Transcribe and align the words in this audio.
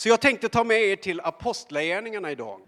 Så 0.00 0.08
jag 0.08 0.20
tänkte 0.20 0.48
ta 0.48 0.64
med 0.64 0.82
er 0.82 0.96
till 0.96 1.20
Apostlagärningarna 1.20 2.30
idag. 2.30 2.60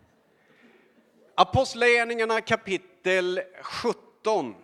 Apostlagärningarna 1.35 2.41
kapitel 2.41 3.41
17. 3.63 4.55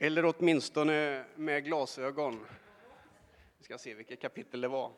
Eller 0.00 0.24
åtminstone 0.24 1.24
med 1.36 1.64
glasögon. 1.64 2.46
Vi 3.58 3.64
ska 3.64 3.78
se 3.78 3.94
vilket 3.94 4.20
kapitel 4.20 4.60
det 4.60 4.68
var. 4.68 4.92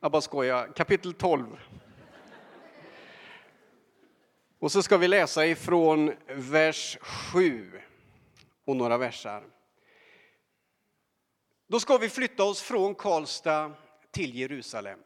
Jag 0.00 0.12
bara 0.12 0.22
skojar. 0.22 0.72
Kapitel 0.76 1.14
12. 1.14 1.46
Och 4.58 4.72
så 4.72 4.82
ska 4.82 4.96
vi 4.96 5.08
läsa 5.08 5.46
ifrån 5.46 6.12
vers 6.26 6.98
7 7.00 7.80
och 8.64 8.76
några 8.76 8.98
versar. 8.98 9.44
Då 11.70 11.80
ska 11.80 11.98
vi 11.98 12.08
flytta 12.08 12.44
oss 12.44 12.62
från 12.62 12.94
Karlstad 12.94 13.72
till 14.10 14.34
Jerusalem. 14.34 14.98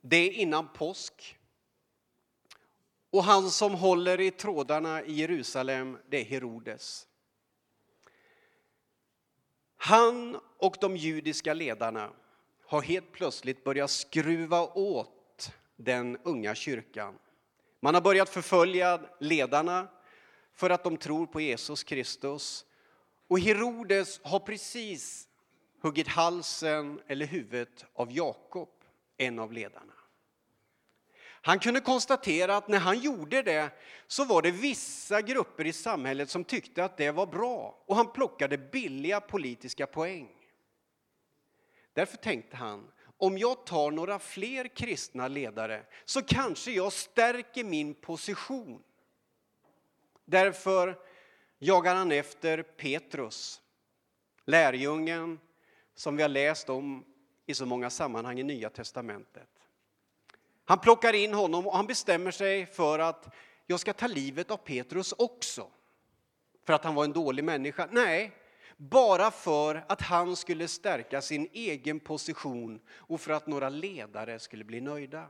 Det 0.00 0.16
är 0.16 0.30
innan 0.30 0.68
påsk. 0.68 1.38
Och 3.10 3.24
han 3.24 3.50
som 3.50 3.74
håller 3.74 4.20
i 4.20 4.30
trådarna 4.30 5.02
i 5.02 5.12
Jerusalem, 5.12 5.98
det 6.08 6.20
är 6.20 6.24
Herodes. 6.24 7.06
Han 9.76 10.40
och 10.58 10.76
de 10.80 10.96
judiska 10.96 11.54
ledarna 11.54 12.10
har 12.66 12.82
helt 12.82 13.12
plötsligt 13.12 13.64
börjat 13.64 13.90
skruva 13.90 14.62
åt 14.62 15.52
den 15.76 16.18
unga 16.22 16.54
kyrkan. 16.54 17.18
Man 17.80 17.94
har 17.94 18.00
börjat 18.00 18.28
förfölja 18.28 19.00
ledarna 19.20 19.88
för 20.54 20.70
att 20.70 20.84
de 20.84 20.96
tror 20.96 21.26
på 21.26 21.40
Jesus 21.40 21.84
Kristus. 21.84 22.66
Och 23.28 23.40
Herodes 23.40 24.20
har 24.22 24.38
precis 24.38 25.28
huggit 25.86 26.08
halsen 26.08 27.00
eller 27.06 27.26
huvudet 27.26 27.84
av 27.94 28.12
Jakob, 28.12 28.68
en 29.16 29.38
av 29.38 29.52
ledarna. 29.52 29.92
Han 31.20 31.58
kunde 31.58 31.80
konstatera 31.80 32.56
att 32.56 32.68
när 32.68 32.78
han 32.78 32.98
gjorde 32.98 33.42
det 33.42 33.70
så 34.06 34.24
var 34.24 34.42
det 34.42 34.50
vissa 34.50 35.22
grupper 35.22 35.66
i 35.66 35.72
samhället 35.72 36.30
som 36.30 36.44
tyckte 36.44 36.84
att 36.84 36.96
det 36.96 37.10
var 37.10 37.26
bra 37.26 37.82
och 37.86 37.96
han 37.96 38.12
plockade 38.12 38.58
billiga 38.58 39.20
politiska 39.20 39.86
poäng. 39.86 40.28
Därför 41.92 42.16
tänkte 42.16 42.56
han, 42.56 42.90
om 43.18 43.38
jag 43.38 43.66
tar 43.66 43.90
några 43.90 44.18
fler 44.18 44.68
kristna 44.68 45.28
ledare 45.28 45.82
så 46.04 46.22
kanske 46.22 46.70
jag 46.70 46.92
stärker 46.92 47.64
min 47.64 47.94
position. 47.94 48.82
Därför 50.24 50.98
jagar 51.58 51.94
han 51.94 52.12
efter 52.12 52.62
Petrus, 52.62 53.60
lärjungen 54.44 55.38
som 55.96 56.16
vi 56.16 56.22
har 56.22 56.28
läst 56.28 56.70
om 56.70 57.04
i 57.46 57.54
så 57.54 57.66
många 57.66 57.90
sammanhang 57.90 58.40
i 58.40 58.42
Nya 58.42 58.70
testamentet. 58.70 59.48
Han 60.64 60.78
plockar 60.78 61.12
in 61.12 61.34
honom 61.34 61.66
och 61.66 61.76
han 61.76 61.86
bestämmer 61.86 62.30
sig 62.30 62.66
för 62.66 62.98
att 62.98 63.34
jag 63.66 63.80
ska 63.80 63.92
ta 63.92 64.06
livet 64.06 64.50
av 64.50 64.56
Petrus 64.56 65.14
också. 65.18 65.68
För 66.64 66.72
att 66.72 66.84
han 66.84 66.94
var 66.94 67.04
en 67.04 67.12
dålig 67.12 67.44
människa? 67.44 67.88
Nej, 67.90 68.32
bara 68.76 69.30
för 69.30 69.84
att 69.88 70.00
han 70.02 70.36
skulle 70.36 70.68
stärka 70.68 71.22
sin 71.22 71.48
egen 71.52 72.00
position 72.00 72.80
och 72.90 73.20
för 73.20 73.32
att 73.32 73.46
några 73.46 73.68
ledare 73.68 74.38
skulle 74.38 74.64
bli 74.64 74.80
nöjda. 74.80 75.26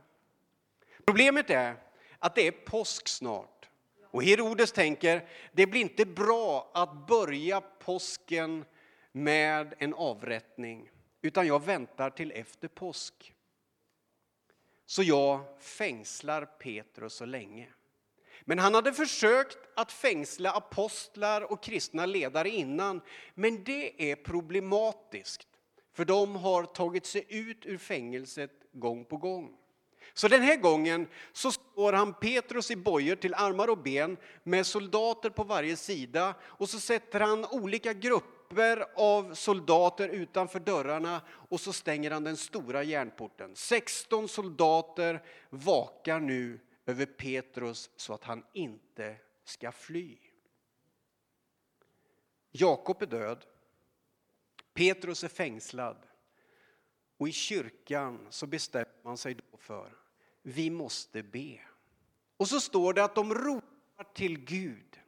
Problemet 1.05 1.49
är 1.49 1.75
att 2.19 2.35
det 2.35 2.47
är 2.47 2.51
påsk 2.51 3.07
snart. 3.07 3.69
Och 4.11 4.23
Herodes 4.23 4.71
tänker, 4.71 5.29
det 5.51 5.67
blir 5.67 5.81
inte 5.81 6.05
bra 6.05 6.71
att 6.73 7.07
börja 7.07 7.61
påsken 7.61 8.65
med 9.11 9.73
en 9.77 9.93
avrättning, 9.93 10.89
utan 11.21 11.47
jag 11.47 11.65
väntar 11.65 12.09
till 12.09 12.31
efter 12.31 12.67
påsk. 12.67 13.33
Så 14.85 15.03
jag 15.03 15.41
fängslar 15.59 16.45
Petrus 16.45 17.13
så 17.13 17.25
länge. 17.25 17.67
Men 18.41 18.59
han 18.59 18.73
hade 18.73 18.93
försökt 18.93 19.57
att 19.75 19.91
fängsla 19.91 20.51
apostlar 20.51 21.51
och 21.51 21.63
kristna 21.63 22.05
ledare 22.05 22.49
innan, 22.49 23.01
men 23.33 23.63
det 23.63 24.11
är 24.11 24.15
problematiskt, 24.15 25.47
för 25.93 26.05
de 26.05 26.35
har 26.35 26.63
tagit 26.63 27.05
sig 27.05 27.25
ut 27.29 27.65
ur 27.65 27.77
fängelset 27.77 28.51
gång 28.71 29.05
på 29.05 29.17
gång. 29.17 29.57
Så 30.13 30.27
den 30.27 30.41
här 30.41 30.55
gången 30.55 31.07
så 31.33 31.51
står 31.51 31.93
han 31.93 32.13
Petrus 32.13 32.71
i 32.71 32.75
bojor 32.75 33.15
till 33.15 33.33
armar 33.33 33.67
och 33.67 33.77
ben 33.77 34.17
med 34.43 34.65
soldater 34.65 35.29
på 35.29 35.43
varje 35.43 35.75
sida 35.75 36.35
och 36.41 36.69
så 36.69 36.79
sätter 36.79 37.19
han 37.19 37.45
olika 37.45 37.93
grupper 37.93 38.36
av 38.95 39.33
soldater 39.33 40.09
utanför 40.09 40.59
dörrarna 40.59 41.21
och 41.27 41.59
så 41.59 41.73
stänger 41.73 42.11
han 42.11 42.23
den 42.23 42.37
stora 42.37 42.83
järnporten. 42.83 43.55
16 43.55 44.27
soldater 44.27 45.23
vakar 45.49 46.19
nu 46.19 46.59
över 46.85 47.05
Petrus 47.05 47.89
så 47.95 48.13
att 48.13 48.23
han 48.23 48.43
inte 48.53 49.15
ska 49.43 49.71
fly. 49.71 50.17
Jakob 52.51 53.01
är 53.01 53.05
död. 53.05 53.45
Petrus 54.73 55.23
är 55.23 55.27
fängslad. 55.27 55.97
Och 57.17 57.27
i 57.27 57.31
kyrkan 57.31 58.27
så 58.29 58.47
bestämmer 58.47 59.03
man 59.03 59.17
sig 59.17 59.33
då 59.33 59.57
för 59.57 59.97
vi 60.41 60.69
måste 60.69 61.23
be. 61.23 61.59
Och 62.37 62.47
så 62.47 62.59
står 62.59 62.93
det 62.93 63.03
att 63.03 63.15
de 63.15 63.33
ropar 63.33 64.13
till 64.13 64.39
Gud. 64.39 64.99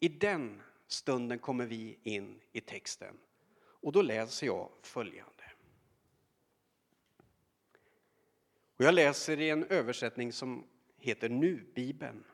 I 0.00 0.08
den 0.08 0.62
stunden 0.92 1.38
kommer 1.38 1.66
vi 1.66 1.98
in 2.02 2.40
i 2.52 2.60
texten. 2.60 3.18
Och 3.60 3.92
då 3.92 4.02
läser 4.02 4.46
jag 4.46 4.70
följande. 4.82 5.44
Och 8.76 8.84
jag 8.84 8.94
läser 8.94 9.40
i 9.40 9.50
en 9.50 9.64
översättning 9.64 10.32
som 10.32 10.66
heter 10.98 11.28
Nu-bibeln. 11.28 12.24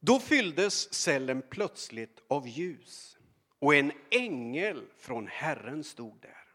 Då 0.00 0.20
fylldes 0.20 0.94
cellen 0.94 1.42
plötsligt 1.50 2.22
av 2.28 2.48
ljus 2.48 3.18
och 3.58 3.74
en 3.74 3.92
ängel 4.10 4.86
från 4.96 5.26
Herren 5.26 5.84
stod 5.84 6.20
där. 6.20 6.48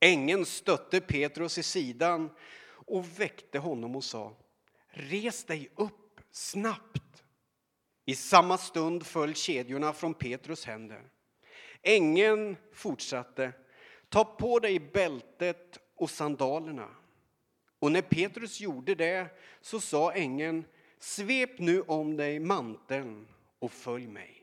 Ängeln 0.00 0.46
stötte 0.46 1.00
Petrus 1.00 1.58
i 1.58 1.62
sidan 1.62 2.30
och 2.70 3.20
väckte 3.20 3.58
honom 3.58 3.96
och 3.96 4.04
sa 4.04 4.36
Res 4.88 5.44
dig 5.44 5.70
upp 5.74 6.20
snabbt. 6.30 7.24
I 8.08 8.14
samma 8.14 8.58
stund 8.58 9.06
föll 9.06 9.34
kedjorna 9.34 9.92
från 9.92 10.14
Petrus 10.14 10.64
händer. 10.64 11.02
Ängeln 11.82 12.56
fortsatte 12.72 13.52
Ta 14.08 14.24
på 14.24 14.58
dig 14.58 14.80
bältet 14.80 15.78
och 15.96 16.10
sandalerna. 16.10 16.88
Och 17.78 17.92
när 17.92 18.02
Petrus 18.02 18.60
gjorde 18.60 18.94
det 18.94 19.26
så 19.60 19.80
sa 19.80 20.12
ängeln 20.12 20.64
Svep 20.98 21.58
nu 21.58 21.80
om 21.80 22.16
dig 22.16 22.38
manteln 22.38 23.28
och 23.58 23.72
följ 23.72 24.06
mig. 24.06 24.42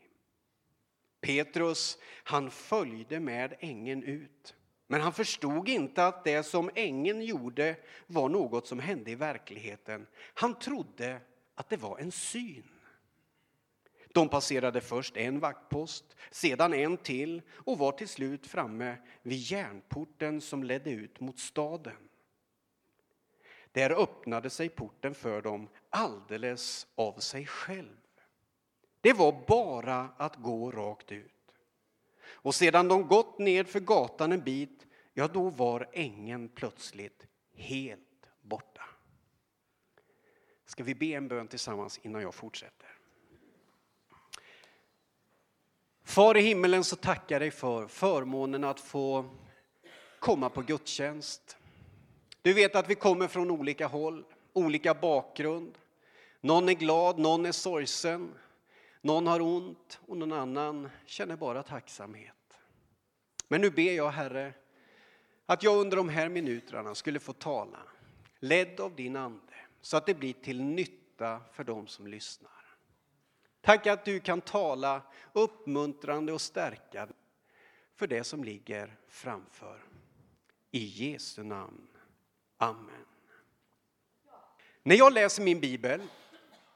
Petrus, 1.21 1.97
han 2.23 2.51
följde 2.51 3.19
med 3.19 3.55
ängeln 3.59 4.03
ut. 4.03 4.55
Men 4.87 5.01
han 5.01 5.13
förstod 5.13 5.69
inte 5.69 6.07
att 6.07 6.23
det 6.23 6.43
som 6.43 6.69
ängeln 6.75 7.21
gjorde 7.21 7.75
var 8.07 8.29
något 8.29 8.67
som 8.67 8.79
hände 8.79 9.11
i 9.11 9.15
verkligheten. 9.15 10.07
Han 10.33 10.59
trodde 10.59 11.19
att 11.55 11.69
det 11.69 11.77
var 11.77 11.99
en 11.99 12.11
syn. 12.11 12.74
De 14.15 14.29
passerade 14.29 14.81
först 14.81 15.17
en 15.17 15.39
vaktpost, 15.39 16.15
sedan 16.31 16.73
en 16.73 16.97
till 16.97 17.41
och 17.51 17.77
var 17.77 17.91
till 17.91 18.07
slut 18.07 18.47
framme 18.47 18.97
vid 19.21 19.37
järnporten 19.37 20.41
som 20.41 20.63
ledde 20.63 20.91
ut 20.91 21.19
mot 21.19 21.39
staden. 21.39 22.09
Där 23.71 24.01
öppnade 24.01 24.49
sig 24.49 24.69
porten 24.69 25.15
för 25.15 25.41
dem 25.41 25.69
alldeles 25.89 26.87
av 26.95 27.19
sig 27.19 27.45
själv. 27.45 27.97
Det 29.01 29.13
var 29.13 29.45
bara 29.47 30.09
att 30.17 30.35
gå 30.35 30.71
rakt 30.71 31.11
ut. 31.11 31.55
Och 32.25 32.55
sedan 32.55 32.87
de 32.87 33.07
gått 33.07 33.39
ned 33.39 33.67
för 33.67 33.79
gatan 33.79 34.31
en 34.31 34.43
bit, 34.43 34.87
ja, 35.13 35.27
då 35.27 35.49
var 35.49 35.89
ängen 35.93 36.49
plötsligt 36.49 37.27
helt 37.53 38.29
borta. 38.41 38.83
Ska 40.65 40.83
vi 40.83 40.95
be 40.95 41.05
en 41.05 41.27
bön 41.27 41.47
tillsammans 41.47 41.97
innan 41.97 42.21
jag 42.21 42.33
fortsätter? 42.35 42.94
Far 46.05 46.37
i 46.37 46.41
himmelen 46.41 46.83
så 46.83 46.95
tackar 46.95 47.39
dig 47.39 47.51
för 47.51 47.87
förmånen 47.87 48.63
att 48.63 48.79
få 48.79 49.25
komma 50.19 50.49
på 50.49 50.61
gudstjänst. 50.61 51.57
Du 52.41 52.53
vet 52.53 52.75
att 52.75 52.89
vi 52.89 52.95
kommer 52.95 53.27
från 53.27 53.51
olika 53.51 53.87
håll, 53.87 54.25
olika 54.53 54.93
bakgrund. 54.93 55.77
Någon 56.41 56.69
är 56.69 56.73
glad, 56.73 57.19
någon 57.19 57.45
är 57.45 57.51
sorgsen, 57.51 58.33
någon 59.01 59.27
har 59.27 59.41
ont 59.41 59.99
och 60.07 60.17
någon 60.17 60.33
annan 60.33 60.89
känner 61.05 61.35
bara 61.35 61.63
tacksamhet. 61.63 62.57
Men 63.47 63.61
nu 63.61 63.69
ber 63.69 63.93
jag 63.93 64.09
Herre 64.09 64.53
att 65.45 65.63
jag 65.63 65.77
under 65.77 65.97
de 65.97 66.09
här 66.09 66.29
minuterna 66.29 66.95
skulle 66.95 67.19
få 67.19 67.33
tala, 67.33 67.79
ledd 68.39 68.79
av 68.79 68.95
din 68.95 69.15
Ande, 69.15 69.53
så 69.81 69.97
att 69.97 70.05
det 70.05 70.13
blir 70.13 70.33
till 70.33 70.61
nytta 70.61 71.41
för 71.53 71.63
dem 71.63 71.87
som 71.87 72.07
lyssnar. 72.07 72.54
Tack 73.65 73.87
att 73.87 74.05
du 74.05 74.19
kan 74.19 74.41
tala 74.41 75.01
uppmuntrande 75.33 76.33
och 76.33 76.41
stärkande 76.41 77.13
för 77.95 78.07
det 78.07 78.23
som 78.23 78.43
ligger 78.43 78.97
framför. 79.07 79.83
I 80.71 80.85
Jesu 80.85 81.43
namn. 81.43 81.87
Amen. 82.57 83.05
När 84.83 84.95
jag 84.95 85.13
läser 85.13 85.43
min 85.43 85.59
bibel 85.59 86.01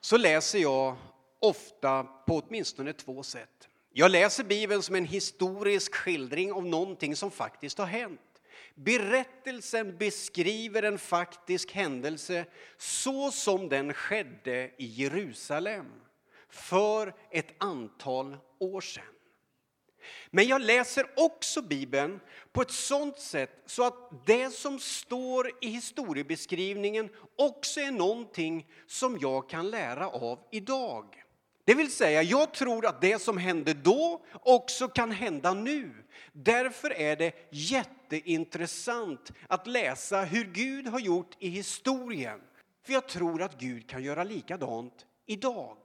så 0.02 0.18
läser 0.18 0.60
jag 0.60 0.96
ofta 1.40 2.04
på 2.04 2.38
åtminstone 2.38 2.94
två 2.94 3.24
sätt. 3.24 3.70
Jag 3.90 4.12
läser 4.12 4.44
Bibeln 4.44 4.82
som 4.82 4.96
en 4.96 5.06
historisk 5.06 5.96
skildring 5.96 6.54
av 6.54 6.66
någonting 6.66 7.16
som 7.16 7.32
faktiskt 7.32 7.78
har 7.78 7.86
hänt. 7.86 8.42
Berättelsen 8.76 9.98
beskriver 9.98 10.84
en 10.84 11.00
faktisk 11.00 11.72
händelse 11.72 12.46
så 12.78 13.32
som 13.32 13.70
den 13.70 13.94
skedde 13.94 14.72
i 14.78 14.86
Jerusalem 14.86 15.86
för 16.50 17.14
ett 17.32 17.54
antal 17.58 18.38
år 18.60 18.82
sedan. 18.82 19.04
Men 20.32 20.48
jag 20.48 20.62
läser 20.62 21.06
också 21.16 21.62
Bibeln 21.62 22.20
på 22.52 22.62
ett 22.62 22.72
sådant 22.72 23.20
sätt 23.20 23.64
så 23.66 23.84
att 23.84 24.26
det 24.26 24.50
som 24.50 24.80
står 24.80 25.52
i 25.62 25.68
historiebeskrivningen 25.68 27.10
också 27.36 27.80
är 27.80 27.92
någonting 27.92 28.68
som 28.88 29.18
jag 29.22 29.50
kan 29.50 29.70
lära 29.70 30.10
av 30.10 30.40
idag. 30.52 31.24
Det 31.66 31.76
vill 31.76 31.92
säga, 31.92 32.24
jag 32.24 32.54
tror 32.54 32.86
att 32.86 33.02
det 33.02 33.22
som 33.22 33.38
hände 33.38 33.74
då 33.74 34.26
också 34.34 34.88
kan 34.88 35.12
hända 35.12 35.54
nu. 35.54 35.94
Därför 36.32 36.94
är 36.94 37.16
det 37.16 37.34
jätteintressant 37.52 39.32
att 39.48 39.68
läsa 39.68 40.22
hur 40.22 40.44
Gud 40.44 40.88
har 40.88 41.00
gjort 41.00 41.36
i 41.40 41.50
historien. 41.50 42.42
För 42.86 42.94
jag 42.94 43.08
tror 43.08 43.42
att 43.42 43.60
Gud 43.60 43.90
kan 43.90 44.04
göra 44.04 44.24
likadant 44.24 45.06
idag. 45.26 45.78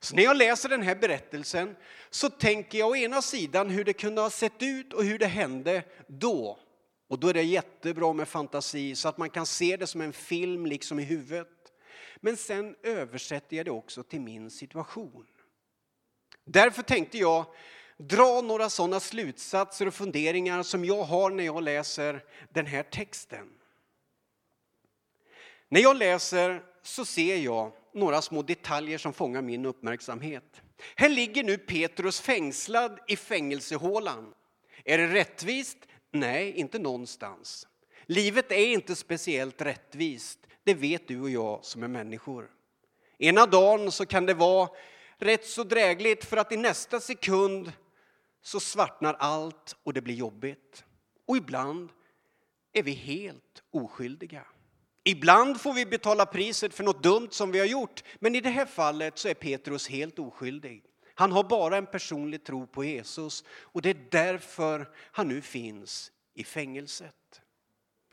Så 0.00 0.16
när 0.16 0.22
jag 0.22 0.36
läser 0.36 0.68
den 0.68 0.82
här 0.82 0.94
berättelsen 0.94 1.76
så 2.10 2.30
tänker 2.30 2.78
jag 2.78 2.90
å 2.90 2.96
ena 2.96 3.22
sidan 3.22 3.70
hur 3.70 3.84
det 3.84 3.92
kunde 3.92 4.20
ha 4.20 4.30
sett 4.30 4.62
ut 4.62 4.92
och 4.92 5.04
hur 5.04 5.18
det 5.18 5.26
hände 5.26 5.82
då. 6.06 6.58
Och 7.08 7.18
då 7.18 7.28
är 7.28 7.34
det 7.34 7.42
jättebra 7.42 8.12
med 8.12 8.28
fantasi 8.28 8.94
så 8.94 9.08
att 9.08 9.18
man 9.18 9.30
kan 9.30 9.46
se 9.46 9.76
det 9.76 9.86
som 9.86 10.00
en 10.00 10.12
film 10.12 10.66
liksom 10.66 10.98
i 10.98 11.02
huvudet. 11.02 11.48
Men 12.16 12.36
sen 12.36 12.76
översätter 12.82 13.56
jag 13.56 13.66
det 13.66 13.70
också 13.70 14.02
till 14.02 14.20
min 14.20 14.50
situation. 14.50 15.26
Därför 16.44 16.82
tänkte 16.82 17.18
jag 17.18 17.46
dra 17.96 18.40
några 18.40 18.70
sådana 18.70 19.00
slutsatser 19.00 19.86
och 19.88 19.94
funderingar 19.94 20.62
som 20.62 20.84
jag 20.84 21.02
har 21.02 21.30
när 21.30 21.44
jag 21.44 21.62
läser 21.62 22.24
den 22.50 22.66
här 22.66 22.82
texten. 22.82 23.48
När 25.68 25.80
jag 25.80 25.96
läser 25.96 26.62
så 26.82 27.04
ser 27.04 27.36
jag 27.36 27.72
några 27.96 28.22
små 28.22 28.42
detaljer 28.42 28.98
som 28.98 29.12
fångar 29.12 29.42
min 29.42 29.66
uppmärksamhet. 29.66 30.62
Här 30.96 31.08
ligger 31.08 31.44
nu 31.44 31.58
Petrus 31.58 32.20
fängslad 32.20 32.98
i 33.08 33.16
fängelsehålan. 33.16 34.34
Är 34.84 34.98
det 34.98 35.06
rättvist? 35.06 35.78
Nej, 36.12 36.52
inte 36.52 36.78
någonstans. 36.78 37.66
Livet 38.06 38.52
är 38.52 38.66
inte 38.66 38.96
speciellt 38.96 39.62
rättvist. 39.62 40.38
Det 40.64 40.74
vet 40.74 41.08
du 41.08 41.20
och 41.20 41.30
jag 41.30 41.64
som 41.64 41.82
är 41.82 41.88
människor. 41.88 42.50
Ena 43.18 43.46
dagen 43.46 43.92
så 43.92 44.06
kan 44.06 44.26
det 44.26 44.34
vara 44.34 44.68
rätt 45.18 45.46
så 45.46 45.64
drägligt 45.64 46.24
för 46.24 46.36
att 46.36 46.52
i 46.52 46.56
nästa 46.56 47.00
sekund 47.00 47.72
så 48.42 48.60
svartnar 48.60 49.14
allt 49.14 49.76
och 49.82 49.92
det 49.92 50.02
blir 50.02 50.14
jobbigt. 50.14 50.84
Och 51.26 51.36
ibland 51.36 51.90
är 52.72 52.82
vi 52.82 52.92
helt 52.92 53.62
oskyldiga. 53.70 54.46
Ibland 55.08 55.60
får 55.60 55.72
vi 55.72 55.86
betala 55.86 56.26
priset 56.26 56.74
för 56.74 56.84
något 56.84 57.02
dumt 57.02 57.28
som 57.30 57.52
vi 57.52 57.58
har 57.58 57.66
gjort, 57.66 58.02
men 58.18 58.34
i 58.34 58.40
det 58.40 58.50
här 58.50 58.66
fallet 58.66 59.18
så 59.18 59.28
är 59.28 59.34
Petrus 59.34 59.88
helt 59.88 60.18
oskyldig. 60.18 60.82
Han 61.14 61.32
har 61.32 61.44
bara 61.44 61.76
en 61.76 61.86
personlig 61.86 62.44
tro 62.44 62.66
på 62.66 62.84
Jesus 62.84 63.44
och 63.48 63.82
det 63.82 63.90
är 63.90 64.06
därför 64.10 64.88
han 65.12 65.28
nu 65.28 65.40
finns 65.40 66.12
i 66.34 66.44
fängelset. 66.44 67.40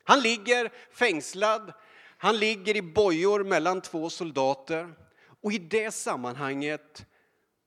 Han 0.03 0.21
ligger 0.21 0.71
fängslad, 0.91 1.73
han 2.17 2.37
ligger 2.37 2.75
i 2.75 2.81
bojor 2.81 3.43
mellan 3.43 3.81
två 3.81 4.09
soldater 4.09 4.93
och 5.41 5.53
i 5.53 5.57
det 5.57 5.91
sammanhanget 5.91 7.05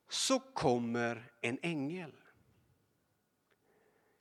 så 0.09 0.39
kommer 0.39 1.31
en 1.41 1.59
ängel. 1.63 2.13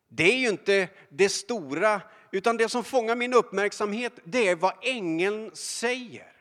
Det 0.08 0.34
är 0.34 0.38
ju 0.38 0.50
inte 0.50 0.90
det 1.10 1.30
stora 1.30 2.02
utan 2.32 2.58
det 2.58 2.70
som 2.70 2.84
fångar 2.84 3.16
min 3.16 3.34
uppmärksamhet 3.34 4.14
det 4.24 4.48
är 4.48 4.56
vad 4.56 4.74
ängeln 4.82 5.52
säger. 5.54 6.36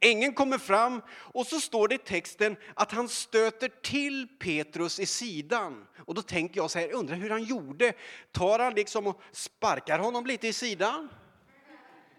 Ängeln 0.00 0.34
kommer 0.34 0.58
fram 0.58 1.02
och 1.10 1.46
så 1.46 1.60
står 1.60 1.88
det 1.88 1.94
i 1.94 1.98
texten 1.98 2.56
att 2.74 2.92
han 2.92 3.08
stöter 3.08 3.70
till 3.82 4.28
Petrus 4.40 5.00
i 5.00 5.06
sidan. 5.06 5.86
Och 6.06 6.14
då 6.14 6.22
tänker 6.22 6.60
jag 6.60 6.70
så 6.70 6.78
här, 6.78 6.92
undrar 6.92 7.16
hur 7.16 7.30
han 7.30 7.44
gjorde. 7.44 7.92
Tar 8.32 8.58
han 8.58 8.74
liksom 8.74 9.06
och 9.06 9.20
sparkar 9.32 9.98
honom 9.98 10.26
lite 10.26 10.48
i 10.48 10.52
sidan? 10.52 11.08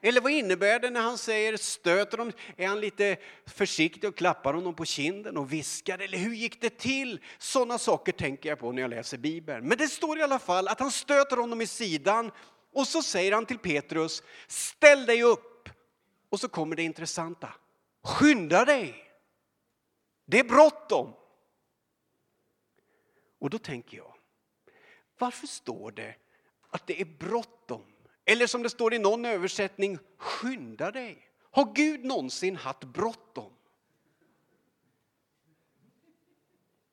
Eller 0.04 0.22
vad 0.22 0.32
innebär 0.32 0.80
det 0.80 0.90
när 0.90 1.02
han 1.02 1.18
säger 1.18 1.58
stöter 1.58 2.18
honom? 2.18 2.34
Är 2.58 2.68
han 2.68 2.82
lite 2.82 3.18
försiktig 3.46 4.10
och 4.10 4.18
klappar 4.18 4.54
honom 4.54 4.76
på 4.76 4.86
kinden 4.86 5.38
och 5.38 5.54
viskar? 5.54 6.00
Eller 6.00 6.18
hur 6.18 6.34
gick 6.34 6.62
det 6.62 6.78
till? 6.78 7.20
Sådana 7.38 7.78
saker 7.78 8.12
tänker 8.12 8.50
jag 8.50 8.60
på 8.60 8.72
när 8.72 8.82
jag 8.82 8.90
läser 8.90 9.18
Bibeln. 9.18 9.68
Men 9.68 9.78
det 9.78 9.88
står 9.88 10.20
i 10.20 10.22
alla 10.22 10.40
fall 10.40 10.68
att 10.68 10.80
han 10.80 10.92
stöter 10.92 11.38
honom 11.38 11.62
i 11.62 11.68
sidan 11.68 12.32
och 12.72 12.88
så 12.88 13.04
säger 13.04 13.32
han 13.32 13.46
till 13.46 13.60
Petrus, 13.60 14.24
ställ 14.48 15.06
dig 15.06 15.24
upp. 15.24 15.70
Och 16.30 16.40
så 16.40 16.50
kommer 16.50 16.76
det 16.76 16.84
intressanta, 16.84 17.54
skynda 18.04 18.66
dig. 18.66 19.12
Det 20.26 20.40
är 20.40 20.44
bråttom. 20.44 21.14
Och 23.40 23.50
då 23.50 23.58
tänker 23.58 23.98
jag, 23.98 24.16
varför 25.18 25.48
står 25.48 25.92
det 25.92 26.16
att 26.70 26.88
det 26.88 27.02
är 27.02 27.06
bråttom? 27.06 27.86
Eller 28.26 28.48
som 28.48 28.64
det 28.64 28.70
står 28.70 28.94
i 28.94 29.00
någon 29.00 29.26
översättning, 29.26 30.00
skynda 30.18 30.92
dig. 30.92 31.28
Har 31.52 31.74
Gud 31.74 32.06
någonsin 32.06 32.56
haft 32.56 32.84
bråttom? 32.84 33.54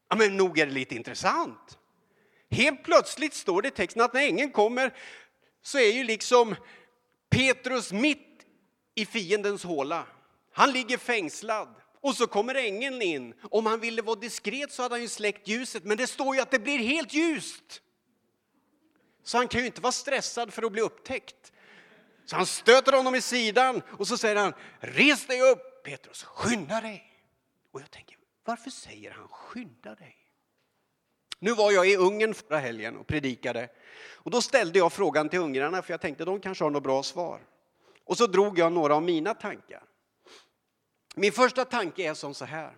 Ja, 0.09 0.17
men 0.17 0.37
nog 0.37 0.59
är 0.59 0.67
det 0.67 0.73
lite 0.73 0.95
intressant. 0.95 1.79
Helt 2.51 2.85
plötsligt 2.85 3.35
står 3.35 3.63
det 3.63 3.69
i 3.69 3.71
texten 3.71 4.03
att 4.03 4.13
när 4.13 4.21
ängeln 4.21 4.53
kommer 4.53 4.95
så 5.63 5.79
är 5.79 5.93
ju 5.93 6.05
liksom 6.05 6.57
Petrus 7.31 7.93
mitt 7.93 8.47
i 8.95 9.07
fiendens 9.07 9.65
håla. 9.65 10.07
Han 10.53 10.73
ligger 10.73 10.99
fängslad. 10.99 11.75
Och 12.01 12.15
så 12.15 12.27
kommer 12.27 12.55
ängeln 12.55 13.03
in. 13.03 13.35
Om 13.43 13.67
han 13.67 13.81
ville 13.81 14.03
vara 14.03 14.17
diskret 14.17 14.73
så 14.73 14.83
hade 14.83 14.95
han 14.95 15.03
ju 15.03 15.09
släckt 15.09 15.49
ljuset, 15.49 15.85
men 15.85 15.97
det 15.97 16.07
står 16.07 16.37
ju 16.37 16.43
att 16.43 16.51
det 16.51 16.59
blir 16.59 16.79
helt 16.79 17.15
ljust. 17.15 17.83
Så 19.23 19.37
han 19.37 19.49
kan 19.49 19.61
ju 19.61 19.67
inte 19.67 19.81
vara 19.81 19.93
stressad 19.93 20.53
för 20.53 20.63
att 20.63 20.73
bli 20.73 20.81
upptäckt. 20.81 21.53
Så 22.25 22.37
han 22.37 22.47
stöter 22.47 22.93
honom 22.93 23.15
i 23.15 23.21
sidan 23.21 23.83
och 23.99 24.09
så 24.09 24.19
säger 24.19 24.37
han, 24.37 24.55
res 24.81 25.27
dig 25.27 25.41
upp 25.43 25.85
Petrus, 25.85 26.23
skynda 26.23 26.81
dig. 26.81 27.05
Och 27.71 27.81
jag 27.81 27.91
tänker, 27.91 28.17
varför 28.45 28.71
säger 28.71 29.11
han 29.11 29.29
skynda 29.29 29.95
dig? 29.95 30.18
Nu 31.39 31.53
var 31.53 31.73
jag 31.73 31.89
i 31.89 31.97
Ungern 31.97 32.35
förra 32.35 32.59
helgen 32.59 32.97
och 32.97 33.07
predikade. 33.07 33.69
Och 34.15 34.31
då 34.31 34.43
ställde 34.43 34.79
jag 34.79 34.93
frågan 34.93 35.29
till 35.29 35.39
ungrarna 35.39 35.83
för 35.83 35.93
jag 35.93 36.01
tänkte 36.01 36.25
de 36.25 36.41
kanske 36.41 36.65
har 36.65 36.71
något 36.71 36.83
bra 36.83 37.03
svar. 37.03 37.41
Och 38.05 38.17
så 38.19 38.27
drog 38.27 38.59
jag 38.59 38.73
några 38.73 38.95
av 38.95 39.03
mina 39.03 39.35
tankar. 39.35 39.83
Min 41.17 41.33
första 41.33 41.65
tanke 41.65 42.03
är 42.03 42.15
som 42.15 42.35
så 42.35 42.45
här. 42.45 42.77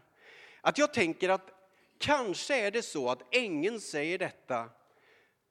Att 0.61 0.79
jag 0.79 0.95
tänker 0.95 1.29
att 1.29 1.51
kanske 1.99 2.67
är 2.67 2.71
det 2.71 2.83
så 2.83 3.11
att 3.11 3.35
ängeln 3.35 3.81
säger 3.81 4.19
detta 4.19 4.71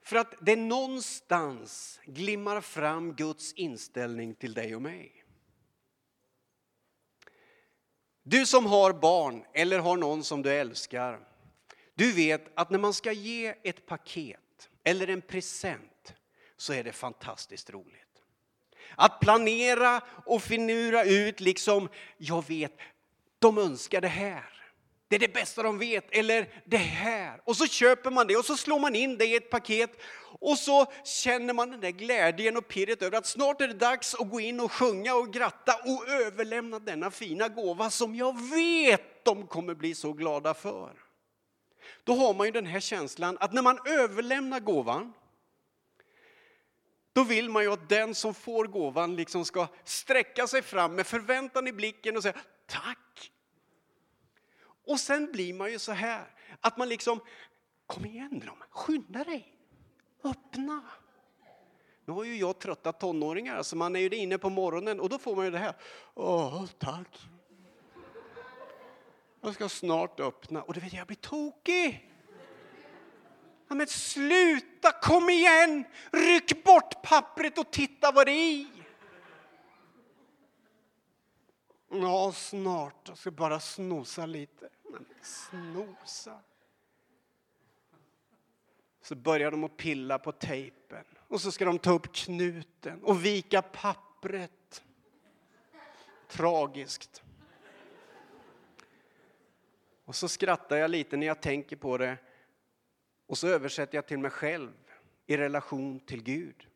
för 0.04 0.16
att 0.16 0.34
det 0.42 0.56
någonstans 0.56 2.00
glimmar 2.06 2.62
fram 2.62 3.14
Guds 3.14 3.54
inställning 3.54 4.36
till 4.36 4.54
dig 4.54 4.76
och 4.76 4.82
mig. 4.82 5.24
Du 8.24 8.46
som 8.46 8.66
har 8.66 8.94
barn 8.94 9.46
eller 9.54 9.80
har 9.80 9.98
någon 9.98 10.24
som 10.24 10.42
du 10.42 10.54
älskar 10.54 11.20
du 12.00 12.12
vet 12.12 12.52
att 12.56 12.70
när 12.70 12.80
man 12.80 12.94
ska 12.94 13.12
ge 13.12 13.54
ett 13.64 13.86
paket 13.86 14.70
eller 14.84 15.08
en 15.08 15.22
present 15.22 16.14
så 16.58 16.74
är 16.74 16.84
det 16.84 16.92
fantastiskt 16.92 17.70
roligt. 17.70 17.96
Att 18.96 19.20
planera 19.20 20.02
och 20.26 20.44
finura 20.44 21.04
ut 21.04 21.40
liksom, 21.40 21.90
jag 22.18 22.48
vet, 22.48 22.78
de 23.40 23.58
önskar 23.58 24.02
det 24.02 24.08
här. 24.08 24.46
Det 25.08 25.16
är 25.16 25.20
det 25.20 25.34
bästa 25.34 25.64
de 25.64 25.80
vet, 25.80 26.06
eller 26.12 26.62
det 26.66 26.78
här. 26.78 27.42
Och 27.44 27.58
så 27.58 27.68
köper 27.68 28.12
man 28.12 28.28
det 28.28 28.36
och 28.36 28.46
så 28.46 28.58
slår 28.58 28.80
man 28.80 28.96
in 28.96 29.18
det 29.18 29.26
i 29.26 29.36
ett 29.36 29.50
paket 29.50 29.92
och 30.40 30.58
så 30.58 30.86
känner 31.04 31.54
man 31.54 31.72
den 31.72 31.80
där 31.80 31.92
glädjen 31.92 32.58
och 32.58 32.68
pirret 32.68 33.02
över 33.02 33.18
att 33.18 33.26
snart 33.26 33.62
är 33.62 33.68
det 33.68 33.74
dags 33.74 34.16
att 34.16 34.30
gå 34.30 34.40
in 34.40 34.60
och 34.60 34.72
sjunga 34.72 35.16
och 35.16 35.34
gratta 35.34 35.76
och 35.86 36.10
överlämna 36.10 36.80
denna 36.80 37.12
fina 37.12 37.48
gåva 37.48 37.90
som 37.90 38.16
jag 38.16 38.50
vet 38.50 39.26
de 39.26 39.48
kommer 39.48 39.76
bli 39.76 39.96
så 39.96 40.14
glada 40.14 40.54
för 40.54 41.09
då 42.04 42.14
har 42.14 42.34
man 42.34 42.46
ju 42.46 42.52
den 42.52 42.66
här 42.66 42.80
känslan 42.80 43.38
att 43.40 43.54
när 43.54 43.62
man 43.62 43.80
överlämnar 43.86 44.60
gåvan 44.60 45.14
då 47.14 47.24
vill 47.24 47.50
man 47.50 47.64
ju 47.64 47.72
att 47.72 47.90
den 47.90 48.16
som 48.16 48.34
får 48.34 48.66
gåvan 48.66 49.16
liksom 49.16 49.46
ska 49.46 49.68
sträcka 49.84 50.48
sig 50.48 50.62
fram 50.62 50.96
med 50.96 51.08
förväntan 51.08 51.68
i 51.68 51.74
blicken 51.74 52.18
och 52.18 52.24
säga 52.24 52.36
tack. 52.66 53.32
Och 54.86 55.00
sen 55.00 55.32
blir 55.32 55.54
man 55.54 55.72
ju 55.72 55.80
så 55.80 55.92
här, 55.92 56.26
att 56.62 56.78
man 56.78 56.90
liksom, 56.90 57.20
kom 57.86 58.06
igen 58.06 58.44
då, 58.46 58.58
skynda 58.70 59.24
dig, 59.24 59.56
öppna. 60.24 60.82
Nu 62.06 62.14
har 62.14 62.24
ju 62.24 62.38
jag 62.38 62.60
trötta 62.60 62.94
tonåringar, 62.94 63.64
så 63.64 63.76
man 63.76 63.96
är 63.96 64.00
ju 64.00 64.10
inne 64.10 64.38
på 64.38 64.50
morgonen 64.50 65.00
och 65.00 65.10
då 65.10 65.20
får 65.20 65.36
man 65.36 65.46
ju 65.46 65.52
det 65.52 65.58
här. 65.58 65.76
Åh, 66.14 66.66
tack. 66.78 67.20
Jag 69.42 69.54
ska 69.54 69.70
snart 69.70 70.20
öppna 70.20 70.64
och 70.64 70.74
du 70.74 70.80
vet, 70.80 70.94
jag 70.94 71.08
blir 71.08 71.18
tokig. 71.18 72.10
Ja, 73.68 73.76
men 73.76 73.88
sluta, 73.88 74.92
kom 74.92 75.30
igen! 75.30 75.86
Ryck 76.12 76.64
bort 76.64 77.02
pappret 77.04 77.58
och 77.58 77.72
titta 77.72 78.12
vad 78.12 78.26
det 78.28 78.32
är 78.32 78.52
i. 78.52 78.68
Ja, 81.92 82.32
snart. 82.36 83.08
Jag 83.08 83.18
ska 83.18 83.32
bara 83.32 83.60
snosa 83.60 84.26
lite. 84.26 84.70
Men 84.92 85.06
snosa. 85.22 86.40
Så 89.02 89.16
börjar 89.16 89.52
de 89.52 89.64
att 89.64 89.78
pilla 89.78 90.20
på 90.20 90.32
tejpen 90.32 91.06
och 91.28 91.42
så 91.42 91.52
ska 91.52 91.66
de 91.66 91.80
ta 91.80 91.92
upp 91.92 92.14
knuten 92.14 93.04
och 93.04 93.26
vika 93.26 93.62
pappret. 93.62 94.84
Tragiskt. 96.28 97.24
Och 100.10 100.16
så 100.16 100.28
skrattar 100.28 100.78
jag 100.78 100.92
lite 100.92 101.18
när 101.18 101.28
jag 101.28 101.42
tänker 101.42 101.76
på 101.76 101.98
det 101.98 102.18
och 103.28 103.38
så 103.38 103.48
översätter 103.48 103.98
jag 103.98 104.08
till 104.08 104.18
mig 104.18 104.32
själv 104.32 104.72
i 105.28 105.38
relation 105.38 106.00
till 106.00 106.24
Gud. 106.24 106.68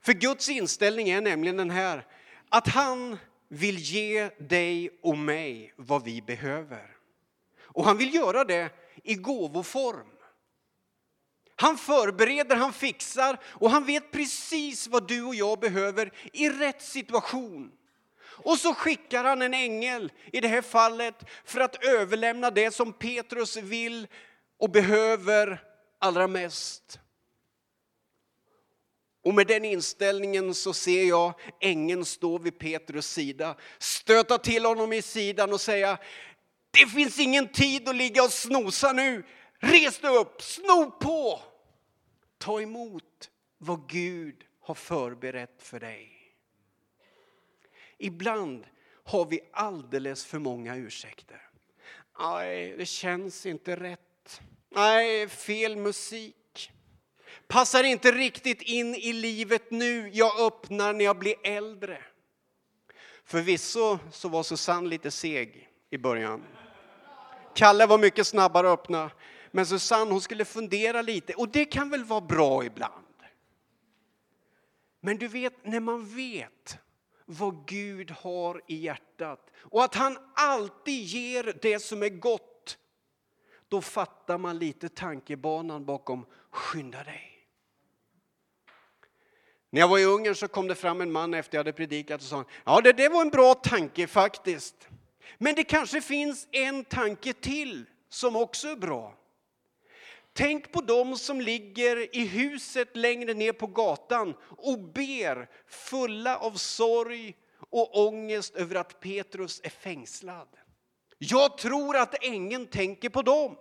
För 0.00 0.12
Guds 0.12 0.48
inställning 0.48 1.08
är 1.08 1.20
nämligen 1.20 1.56
den 1.56 1.70
här 1.70 2.06
att 2.48 2.68
han 2.68 3.18
vill 3.48 3.78
ge 3.78 4.28
dig 4.28 4.98
och 5.02 5.18
mig 5.18 5.72
vad 5.76 6.04
vi 6.04 6.22
behöver. 6.22 6.96
Och 7.60 7.84
han 7.84 7.98
vill 7.98 8.14
göra 8.14 8.44
det 8.44 8.70
i 9.02 9.14
gåvoform. 9.14 10.16
Han 11.56 11.76
förbereder, 11.76 12.56
han 12.56 12.72
fixar 12.72 13.38
och 13.44 13.70
han 13.70 13.84
vet 13.84 14.12
precis 14.12 14.88
vad 14.88 15.08
du 15.08 15.24
och 15.24 15.34
jag 15.34 15.60
behöver 15.60 16.12
i 16.32 16.50
rätt 16.50 16.82
situation. 16.82 17.72
Och 18.34 18.58
så 18.58 18.74
skickar 18.74 19.24
han 19.24 19.42
en 19.42 19.54
ängel, 19.54 20.12
i 20.32 20.40
det 20.40 20.48
här 20.48 20.62
fallet, 20.62 21.14
för 21.44 21.60
att 21.60 21.84
överlämna 21.84 22.50
det 22.50 22.74
som 22.74 22.92
Petrus 22.92 23.56
vill 23.56 24.06
och 24.58 24.70
behöver 24.70 25.62
allra 25.98 26.26
mest. 26.26 26.98
Och 29.24 29.34
med 29.34 29.46
den 29.46 29.64
inställningen 29.64 30.54
så 30.54 30.72
ser 30.72 31.04
jag 31.04 31.34
ängeln 31.60 32.04
stå 32.04 32.38
vid 32.38 32.58
Petrus 32.58 33.06
sida, 33.06 33.56
stöta 33.78 34.38
till 34.38 34.64
honom 34.64 34.92
i 34.92 35.02
sidan 35.02 35.52
och 35.52 35.60
säga 35.60 35.98
det 36.70 36.86
finns 36.86 37.18
ingen 37.18 37.48
tid 37.48 37.88
att 37.88 37.96
ligga 37.96 38.22
och 38.22 38.32
snosa 38.32 38.92
nu. 38.92 39.24
Res 39.58 39.98
dig 39.98 40.10
upp, 40.10 40.42
sno 40.42 40.90
på! 40.90 41.40
Ta 42.38 42.60
emot 42.60 43.30
vad 43.58 43.88
Gud 43.88 44.44
har 44.60 44.74
förberett 44.74 45.62
för 45.62 45.80
dig. 45.80 46.11
Ibland 48.02 48.66
har 49.04 49.24
vi 49.24 49.40
alldeles 49.52 50.24
för 50.24 50.38
många 50.38 50.76
ursäkter. 50.76 51.42
Nej, 52.18 52.74
det 52.78 52.86
känns 52.86 53.46
inte 53.46 53.76
rätt. 53.76 54.40
Nej, 54.70 55.28
fel 55.28 55.76
musik. 55.76 56.72
Passar 57.48 57.84
inte 57.84 58.12
riktigt 58.12 58.62
in 58.62 58.94
i 58.94 59.12
livet 59.12 59.70
nu. 59.70 60.10
Jag 60.12 60.40
öppnar 60.40 60.92
när 60.92 61.04
jag 61.04 61.18
blir 61.18 61.34
äldre. 61.44 62.02
Förvisso 63.24 63.98
så 64.12 64.28
var 64.28 64.42
Susanne 64.42 64.88
lite 64.88 65.10
seg 65.10 65.68
i 65.90 65.98
början. 65.98 66.42
Kalle 67.54 67.86
var 67.86 67.98
mycket 67.98 68.26
snabbare 68.26 68.72
att 68.72 68.80
öppna. 68.80 69.10
Men 69.50 69.66
Susanne 69.66 70.10
hon 70.10 70.20
skulle 70.20 70.44
fundera 70.44 71.02
lite 71.02 71.34
och 71.34 71.48
det 71.48 71.64
kan 71.64 71.90
väl 71.90 72.04
vara 72.04 72.20
bra 72.20 72.64
ibland. 72.64 73.04
Men 75.00 75.18
du 75.18 75.28
vet, 75.28 75.66
när 75.66 75.80
man 75.80 76.14
vet 76.14 76.78
vad 77.32 77.66
Gud 77.66 78.10
har 78.10 78.62
i 78.66 78.76
hjärtat 78.76 79.50
och 79.56 79.84
att 79.84 79.94
han 79.94 80.18
alltid 80.34 81.02
ger 81.02 81.58
det 81.62 81.78
som 81.78 82.02
är 82.02 82.08
gott, 82.08 82.78
då 83.68 83.80
fattar 83.80 84.38
man 84.38 84.58
lite 84.58 84.88
tankebanan 84.88 85.84
bakom 85.84 86.26
skynda 86.50 87.04
dig. 87.04 87.28
När 89.70 89.80
jag 89.80 89.88
var 89.88 89.98
i 89.98 90.04
Ungern 90.04 90.34
så 90.34 90.48
kom 90.48 90.68
det 90.68 90.74
fram 90.74 91.00
en 91.00 91.12
man 91.12 91.34
efter 91.34 91.58
jag 91.58 91.60
hade 91.60 91.72
predikat 91.72 92.20
och 92.20 92.26
sa 92.26 92.44
ja 92.64 92.80
det, 92.80 92.92
det 92.92 93.08
var 93.08 93.22
en 93.22 93.30
bra 93.30 93.54
tanke 93.54 94.06
faktiskt. 94.06 94.88
Men 95.38 95.54
det 95.54 95.64
kanske 95.64 96.00
finns 96.00 96.48
en 96.50 96.84
tanke 96.84 97.32
till 97.32 97.84
som 98.08 98.36
också 98.36 98.68
är 98.68 98.76
bra. 98.76 99.14
Tänk 100.32 100.72
på 100.72 100.80
dem 100.80 101.16
som 101.16 101.40
ligger 101.40 102.16
i 102.16 102.26
huset 102.26 102.96
längre 102.96 103.34
ner 103.34 103.52
på 103.52 103.66
gatan 103.66 104.34
och 104.48 104.78
ber 104.78 105.48
fulla 105.66 106.36
av 106.38 106.52
sorg 106.52 107.36
och 107.70 108.06
ångest 108.06 108.54
över 108.54 108.74
att 108.74 109.00
Petrus 109.00 109.60
är 109.64 109.70
fängslad. 109.70 110.48
Jag 111.18 111.58
tror 111.58 111.96
att 111.96 112.24
ängeln 112.24 112.66
tänker 112.66 113.08
på 113.08 113.22
dem. 113.22 113.56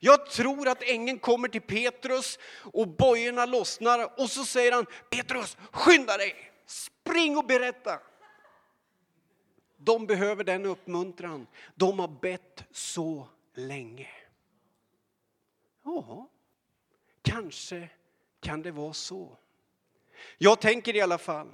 Jag 0.00 0.30
tror 0.30 0.68
att 0.68 0.82
ängeln 0.82 1.18
kommer 1.18 1.48
till 1.48 1.60
Petrus 1.60 2.38
och 2.72 2.88
bojorna 2.88 3.46
lossnar 3.46 4.20
och 4.20 4.30
så 4.30 4.44
säger 4.44 4.72
han 4.72 4.86
Petrus, 5.10 5.56
skynda 5.72 6.16
dig, 6.16 6.34
spring 6.66 7.36
och 7.36 7.46
berätta. 7.46 7.98
De 9.76 10.06
behöver 10.06 10.44
den 10.44 10.66
uppmuntran. 10.66 11.46
De 11.74 11.98
har 11.98 12.08
bett 12.08 12.64
så 12.70 13.28
länge. 13.54 14.08
Ja, 15.84 16.28
kanske 17.22 17.88
kan 18.40 18.62
det 18.62 18.70
vara 18.70 18.92
så. 18.92 19.38
Jag 20.38 20.60
tänker 20.60 20.96
i 20.96 21.00
alla 21.00 21.18
fall 21.18 21.50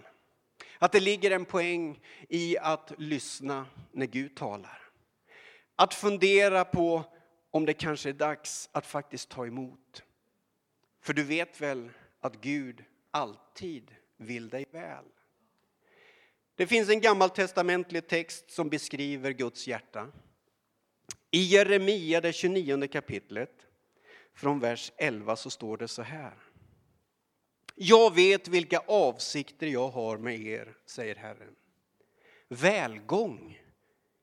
att 0.79 0.93
det 0.93 1.01
ligger 1.01 1.31
en 1.31 1.45
poäng 1.45 2.01
i 2.29 2.59
att 2.59 2.93
lyssna 2.99 3.67
när 3.93 4.07
Gud 4.07 4.37
talar. 4.37 4.83
Att 5.77 5.95
fundera 5.95 6.65
på 6.65 7.05
om 7.51 7.67
det 7.67 7.75
kanske 7.75 8.09
är 8.09 8.13
dags 8.13 8.69
att 8.73 8.87
faktiskt 8.87 9.29
ta 9.29 9.47
emot. 9.47 10.03
För 11.01 11.13
du 11.13 11.23
vet 11.23 11.61
väl 11.61 11.91
att 12.21 12.41
Gud 12.41 12.85
alltid 13.11 13.95
vill 14.17 14.49
dig 14.49 14.67
väl. 14.71 15.05
Det 16.55 16.67
finns 16.67 16.89
en 16.89 17.01
gammaltestamentlig 17.01 18.09
text 18.09 18.51
som 18.51 18.69
beskriver 18.69 19.31
Guds 19.31 19.67
hjärta. 19.67 20.13
I 21.31 21.43
Jeremia, 21.43 22.21
det 22.21 22.33
29 22.33 22.89
kapitlet, 22.89 23.68
från 24.38 24.61
vers 24.61 24.92
11 24.97 25.37
så 25.37 25.50
står 25.50 25.76
det 25.76 25.88
så 25.88 26.02
här. 26.02 26.35
Jag 27.75 28.14
vet 28.14 28.49
vilka 28.49 28.78
avsikter 28.78 29.66
jag 29.66 29.88
har 29.88 30.18
med 30.18 30.40
er, 30.40 30.76
säger 30.87 31.14
Herren. 31.14 31.54
Välgång, 32.49 33.61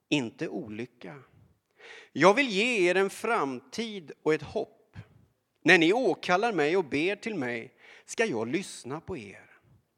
inte 0.10 0.48
olycka. 0.48 1.24
Jag 2.12 2.34
vill 2.34 2.50
ge 2.50 2.89
er 2.89 2.95
en 2.95 3.10
framtid 3.10 4.12
och 4.24 4.34
ett 4.34 4.41
hopp. 4.41 4.98
När 5.62 5.77
ni 5.77 5.93
åkallar 5.93 6.53
mig 6.53 6.77
och 6.77 6.86
ber 6.86 7.15
till 7.15 7.36
mig 7.36 7.74
ska 8.05 8.25
jag 8.25 8.48
lyssna 8.48 9.01
på 9.01 9.17
er. 9.17 9.50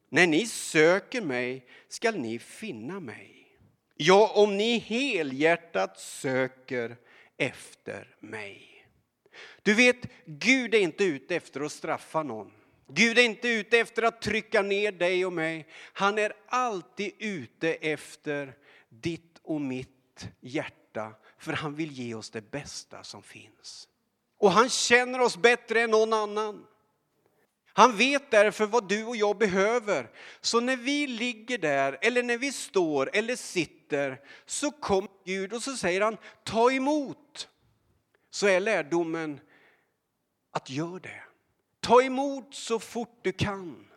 När 0.10 0.28
ni 0.28 0.46
söker 0.46 1.22
mig 1.22 1.68
skall 1.88 2.20
ni 2.20 2.40
finna 2.40 3.00
mig. 3.00 3.58
Ja, 3.96 4.32
om 4.36 4.58
ni 4.58 4.78
helhjärtat 4.78 6.00
söker 6.00 6.98
efter 7.38 8.16
mig. 8.20 8.77
Du 9.68 9.74
vet, 9.74 9.98
Gud 10.26 10.74
är 10.74 10.80
inte 10.80 11.04
ute 11.04 11.36
efter 11.36 11.62
att 11.62 11.72
straffa 11.72 12.24
någon. 12.24 12.52
Gud 12.88 13.18
är 13.18 13.24
inte 13.24 13.48
ute 13.48 13.80
efter 13.80 14.04
att 14.04 14.22
trycka 14.22 14.62
ner 14.62 14.92
dig 14.92 15.26
och 15.26 15.34
mig. 15.34 15.68
Han 15.94 16.18
är 16.18 16.34
alltid 16.48 17.12
ute 17.20 17.74
efter 17.74 18.54
ditt 18.90 19.40
och 19.44 19.62
mitt 19.62 20.28
hjärta, 20.40 21.14
för 21.38 21.54
han 21.54 21.76
vill 21.76 21.92
ge 21.92 22.14
oss 22.14 22.30
det 22.30 22.52
bästa 22.52 23.04
som 23.04 23.24
finns. 23.24 23.88
Och 24.38 24.52
han 24.52 24.70
känner 24.70 25.20
oss 25.20 25.38
bättre 25.38 25.82
än 25.82 25.92
någon 25.92 26.14
annan. 26.14 26.66
Han 27.74 27.98
vet 27.98 28.32
därför 28.32 28.66
vad 28.66 28.90
du 28.90 29.06
och 29.06 29.16
jag 29.16 29.38
behöver. 29.38 30.10
Så 30.42 30.60
när 30.60 30.78
vi 30.78 31.08
ligger 31.08 31.58
där, 31.58 31.98
eller 32.02 32.24
när 32.24 32.38
vi 32.38 32.52
står 32.52 33.10
eller 33.14 33.36
sitter, 33.36 34.22
så 34.46 34.72
kommer 34.72 35.10
Gud 35.26 35.54
och 35.54 35.64
så 35.64 35.78
säger 35.78 36.02
han, 36.02 36.18
ta 36.44 36.72
emot. 36.72 37.50
Så 38.30 38.48
är 38.48 38.60
lärdomen 38.60 39.40
att 40.58 40.70
gör 40.70 41.00
det. 41.00 41.24
Ta 41.80 42.02
emot 42.02 42.54
så 42.54 42.80
fort 42.80 43.20
du 43.22 43.32
kan. 43.32 43.88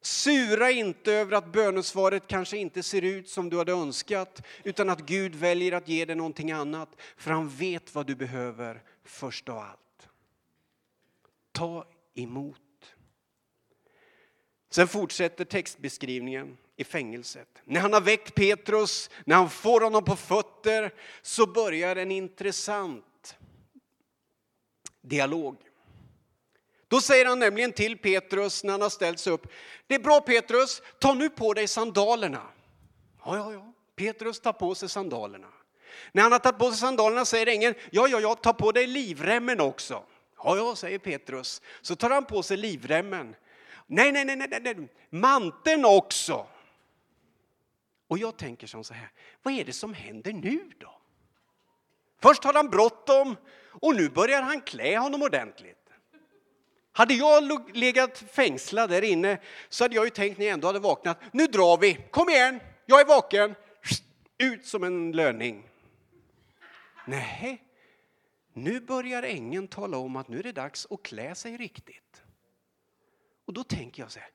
Sura 0.00 0.70
inte 0.70 1.12
över 1.12 1.36
att 1.36 1.52
bönesvaret 1.52 2.26
kanske 2.26 2.56
inte 2.56 2.82
ser 2.82 3.02
ut 3.02 3.28
som 3.28 3.50
du 3.50 3.58
hade 3.58 3.72
önskat 3.72 4.42
utan 4.64 4.90
att 4.90 5.00
Gud 5.00 5.34
väljer 5.34 5.72
att 5.72 5.88
ge 5.88 6.04
dig 6.04 6.16
någonting 6.16 6.52
annat 6.52 6.88
för 7.16 7.30
han 7.30 7.48
vet 7.48 7.94
vad 7.94 8.06
du 8.06 8.14
behöver 8.14 8.82
först 9.04 9.48
av 9.48 9.58
allt. 9.58 10.08
Ta 11.52 11.86
emot. 12.14 12.60
Sen 14.70 14.88
fortsätter 14.88 15.44
textbeskrivningen 15.44 16.56
i 16.76 16.84
fängelset. 16.84 17.48
När 17.64 17.80
han 17.80 17.92
har 17.92 18.00
väckt 18.00 18.34
Petrus, 18.34 19.10
när 19.24 19.36
han 19.36 19.50
får 19.50 19.80
honom 19.80 20.04
på 20.04 20.16
fötter, 20.16 20.94
så 21.22 21.46
börjar 21.46 21.96
en 21.96 22.10
intressant 22.10 23.04
dialog. 25.04 25.56
Då 26.88 27.00
säger 27.00 27.26
han 27.26 27.38
nämligen 27.38 27.72
till 27.72 27.98
Petrus 27.98 28.64
när 28.64 28.72
han 28.72 28.82
har 28.82 28.90
ställt 28.90 29.18
sig 29.18 29.32
upp. 29.32 29.46
Det 29.86 29.94
är 29.94 29.98
bra 29.98 30.20
Petrus, 30.20 30.82
ta 30.98 31.14
nu 31.14 31.30
på 31.30 31.54
dig 31.54 31.68
sandalerna. 31.68 32.42
Ja, 33.24 33.36
ja, 33.36 33.52
ja. 33.52 33.72
Petrus 33.96 34.40
tar 34.40 34.52
på 34.52 34.74
sig 34.74 34.88
sandalerna. 34.88 35.48
När 36.12 36.22
han 36.22 36.32
har 36.32 36.38
tagit 36.38 36.58
på 36.58 36.70
sig 36.70 36.78
sandalerna 36.78 37.24
säger 37.24 37.46
ängeln, 37.46 37.74
ja, 37.90 38.08
ja, 38.08 38.20
ja, 38.20 38.34
ta 38.34 38.52
på 38.52 38.72
dig 38.72 38.86
livremmen 38.86 39.60
också. 39.60 40.04
Ja, 40.36 40.56
ja, 40.56 40.76
säger 40.76 40.98
Petrus. 40.98 41.62
Så 41.80 41.96
tar 41.96 42.10
han 42.10 42.24
på 42.24 42.42
sig 42.42 42.56
livremmen. 42.56 43.36
Nej, 43.86 44.12
nej, 44.12 44.24
nej, 44.24 44.36
nej, 44.36 44.60
nej. 44.60 44.88
manteln 45.10 45.84
också. 45.84 46.46
Och 48.08 48.18
jag 48.18 48.36
tänker 48.36 48.66
som 48.66 48.84
så 48.84 48.94
här, 48.94 49.08
vad 49.42 49.54
är 49.54 49.64
det 49.64 49.72
som 49.72 49.94
händer 49.94 50.32
nu 50.32 50.70
då? 50.78 51.00
Först 52.24 52.44
har 52.44 52.54
han 52.54 52.70
bråttom 52.70 53.36
och 53.70 53.96
nu 53.96 54.08
börjar 54.08 54.42
han 54.42 54.60
klä 54.60 54.98
honom 54.98 55.22
ordentligt. 55.22 55.90
Hade 56.92 57.14
jag 57.14 57.76
legat 57.76 58.18
fängslad 58.18 58.90
där 58.90 59.04
inne 59.04 59.38
så 59.68 59.84
hade 59.84 59.94
jag 59.94 60.04
ju 60.04 60.10
tänkt 60.10 60.38
när 60.38 60.46
jag 60.46 60.52
ändå 60.52 60.66
hade 60.66 60.78
vaknat, 60.78 61.18
nu 61.32 61.46
drar 61.46 61.78
vi, 61.78 61.94
kom 62.10 62.28
igen, 62.28 62.60
jag 62.86 63.00
är 63.00 63.04
vaken, 63.04 63.54
ut 64.38 64.66
som 64.66 64.84
en 64.84 65.12
löning. 65.12 65.68
Nej, 67.06 67.62
nu 68.52 68.80
börjar 68.80 69.22
ängeln 69.22 69.68
tala 69.68 69.96
om 69.96 70.16
att 70.16 70.28
nu 70.28 70.38
är 70.38 70.42
det 70.42 70.52
dags 70.52 70.86
att 70.90 71.02
klä 71.02 71.34
sig 71.34 71.56
riktigt. 71.56 72.22
Och 73.44 73.52
då 73.52 73.64
tänker 73.64 74.02
jag 74.02 74.12
så 74.12 74.18
här, 74.18 74.30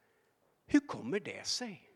hur 0.68 0.80
kommer 0.80 1.20
det 1.20 1.48
sig? 1.48 1.90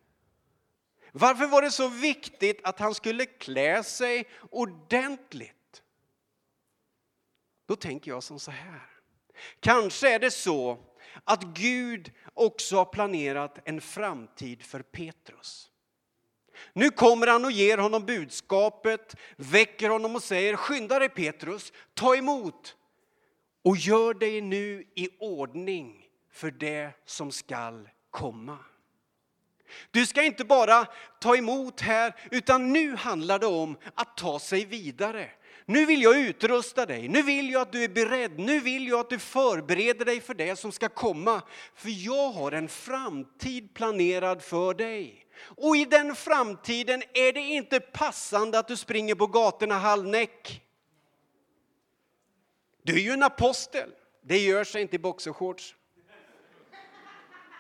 Varför 1.12 1.48
var 1.48 1.62
det 1.62 1.72
så 1.72 1.88
viktigt 1.88 2.60
att 2.64 2.80
han 2.80 2.96
skulle 2.96 3.26
klä 3.26 3.84
sig 3.84 4.28
ordentligt? 4.52 5.56
Då 7.66 7.76
tänker 7.76 8.12
jag 8.12 8.24
som 8.24 8.40
så 8.40 8.52
här. 8.52 8.90
Kanske 9.60 10.16
är 10.16 10.20
det 10.20 10.32
så 10.32 10.78
att 11.24 11.44
Gud 11.44 12.12
också 12.34 12.76
har 12.76 12.86
planerat 12.86 13.60
en 13.66 13.82
framtid 13.82 14.64
för 14.64 14.82
Petrus. 14.82 15.70
Nu 16.74 16.90
kommer 16.90 17.28
han 17.28 17.46
och 17.46 17.52
ger 17.52 17.78
honom 17.78 18.06
budskapet, 18.06 19.16
väcker 19.36 19.90
honom 19.90 20.16
och 20.16 20.24
säger 20.24 20.56
skynda 20.56 21.00
dig 21.00 21.10
Petrus, 21.10 21.74
ta 21.94 22.16
emot 22.16 22.76
och 23.64 23.78
gör 23.78 24.14
dig 24.14 24.42
nu 24.42 24.84
i 24.96 25.10
ordning 25.20 26.06
för 26.32 26.52
det 26.52 26.92
som 27.06 27.32
skall 27.32 27.90
komma. 28.10 28.58
Du 29.92 30.06
ska 30.06 30.24
inte 30.24 30.46
bara 30.46 30.88
ta 31.20 31.36
emot 31.36 31.82
här, 31.82 32.16
utan 32.32 32.74
nu 32.74 32.96
handlar 32.96 33.40
det 33.40 33.46
om 33.46 33.78
att 33.96 34.18
ta 34.18 34.40
sig 34.40 34.66
vidare. 34.66 35.30
Nu 35.66 35.86
vill 35.86 36.02
jag 36.02 36.20
utrusta 36.20 36.86
dig, 36.86 37.08
nu 37.08 37.22
vill 37.22 37.50
jag 37.50 37.62
att 37.62 37.72
du 37.72 37.84
är 37.84 37.90
beredd, 37.90 38.40
nu 38.40 38.60
vill 38.60 38.88
jag 38.88 39.00
att 39.00 39.10
du 39.10 39.20
förbereder 39.20 40.06
dig 40.06 40.22
för 40.22 40.34
det 40.34 40.56
som 40.56 40.72
ska 40.72 40.90
komma. 40.90 41.42
För 41.76 42.06
jag 42.06 42.32
har 42.32 42.52
en 42.52 42.70
framtid 42.70 43.74
planerad 43.74 44.42
för 44.42 44.74
dig. 44.74 45.26
Och 45.42 45.78
i 45.78 45.86
den 45.86 46.16
framtiden 46.16 47.04
är 47.14 47.34
det 47.34 47.40
inte 47.40 47.80
passande 47.80 48.60
att 48.60 48.68
du 48.68 48.78
springer 48.78 49.16
på 49.16 49.28
gatorna 49.28 49.78
halvnäck. 49.78 50.62
Du 52.84 52.94
är 52.94 53.00
ju 53.00 53.12
en 53.12 53.24
apostel, 53.24 53.90
det 54.22 54.38
gör 54.38 54.64
sig 54.64 54.82
inte 54.82 54.96
i 54.96 55.00
boxershorts. 55.00 55.76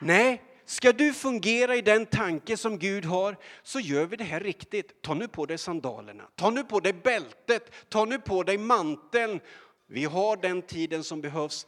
Nej, 0.01 0.41
Ska 0.65 0.91
du 0.91 1.13
fungera 1.13 1.75
i 1.75 1.81
den 1.81 2.05
tanke 2.05 2.57
som 2.57 2.79
Gud 2.79 3.05
har 3.05 3.37
så 3.63 3.79
gör 3.79 4.05
vi 4.05 4.15
det 4.15 4.23
här 4.23 4.39
riktigt. 4.39 5.01
Ta 5.01 5.13
nu 5.13 5.27
på 5.27 5.45
dig 5.45 5.57
sandalerna, 5.57 6.29
ta 6.35 6.49
nu 6.49 6.63
på 6.63 6.79
dig 6.79 6.93
bältet, 6.93 7.71
ta 7.89 8.05
nu 8.05 8.19
på 8.19 8.43
dig 8.43 8.57
manteln. 8.57 9.39
Vi 9.87 10.05
har 10.05 10.37
den 10.37 10.61
tiden 10.61 11.03
som 11.03 11.21
behövs 11.21 11.67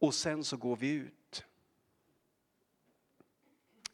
och 0.00 0.14
sen 0.14 0.44
så 0.44 0.56
går 0.56 0.76
vi 0.76 0.90
ut. 0.90 1.44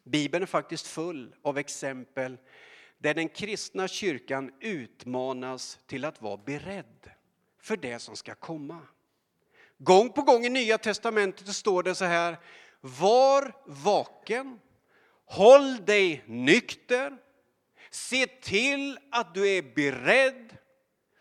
Bibeln 0.04 0.42
är 0.42 0.46
faktiskt 0.46 0.86
full 0.86 1.34
av 1.42 1.58
exempel 1.58 2.38
där 2.98 3.14
den 3.14 3.28
kristna 3.28 3.88
kyrkan 3.88 4.52
utmanas 4.60 5.78
till 5.86 6.04
att 6.04 6.22
vara 6.22 6.36
beredd 6.36 7.10
för 7.60 7.76
det 7.76 7.98
som 7.98 8.16
ska 8.16 8.34
komma. 8.34 8.80
Gång 9.78 10.12
på 10.12 10.22
gång 10.22 10.44
i 10.44 10.48
Nya 10.48 10.78
testamentet 10.78 11.48
står 11.48 11.82
det 11.82 11.94
så 11.94 12.04
här, 12.04 12.38
var 12.82 13.52
vaken, 13.66 14.60
håll 15.24 15.84
dig 15.84 16.24
nykter, 16.26 17.18
se 17.90 18.26
till 18.26 18.98
att 19.10 19.34
du 19.34 19.48
är 19.48 19.62
beredd 19.74 20.56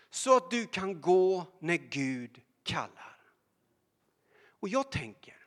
så 0.10 0.38
att 0.38 0.52
du 0.52 0.66
kan 0.66 1.02
gå 1.02 1.46
när 1.60 1.78
Gud 1.78 2.42
kallar. 2.64 3.18
Och 4.60 4.70
jag 4.70 4.92
tänker, 4.92 5.38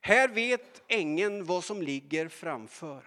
här 0.00 0.28
vet 0.28 0.82
ängeln 0.88 1.44
vad 1.44 1.64
som 1.64 1.82
ligger 1.82 2.28
framför. 2.28 3.04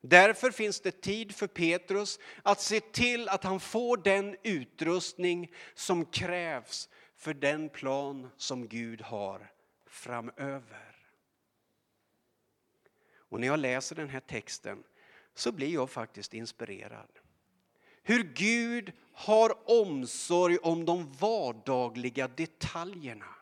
Därför 0.00 0.50
finns 0.50 0.80
det 0.80 1.00
tid 1.00 1.34
för 1.34 1.46
Petrus 1.46 2.18
att 2.42 2.60
se 2.60 2.80
till 2.80 3.28
att 3.28 3.44
han 3.44 3.60
får 3.60 3.96
den 3.96 4.36
utrustning 4.42 5.52
som 5.74 6.04
krävs 6.04 6.88
för 7.16 7.34
den 7.34 7.68
plan 7.68 8.30
som 8.36 8.68
Gud 8.68 9.02
har 9.02 9.52
framöver. 9.86 10.95
Och 13.28 13.40
när 13.40 13.46
jag 13.46 13.58
läser 13.58 13.96
den 13.96 14.08
här 14.08 14.20
texten 14.20 14.82
så 15.34 15.52
blir 15.52 15.74
jag 15.74 15.90
faktiskt 15.90 16.34
inspirerad. 16.34 17.08
Hur 18.02 18.22
Gud 18.22 18.92
har 19.12 19.70
omsorg 19.80 20.58
om 20.58 20.84
de 20.84 21.12
vardagliga 21.12 22.28
detaljerna. 22.28 23.34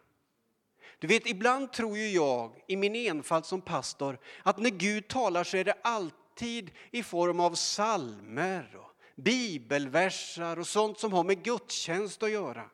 Du 0.99 1.07
vet, 1.07 1.27
ibland 1.27 1.73
tror 1.73 1.99
ju 1.99 2.09
jag 2.09 2.62
i 2.68 2.77
min 2.77 2.94
enfald 2.94 3.47
som 3.47 3.61
pastor 3.61 4.18
att 4.42 4.59
när 4.59 4.70
Gud 4.70 5.09
talar 5.09 5.44
så 5.44 5.57
är 5.57 5.64
det 5.64 5.77
alltid 5.83 6.70
i 6.90 7.03
form 7.03 7.40
av 7.40 7.55
salmer 7.55 8.77
och 8.77 8.90
bibelversar 9.14 10.59
och 10.59 10.66
sånt 10.66 10.99
som 10.99 11.12
har 11.12 11.25
med 11.25 11.42
gudstjänst 11.42 12.23
att 12.23 12.31
göra. 12.31 12.70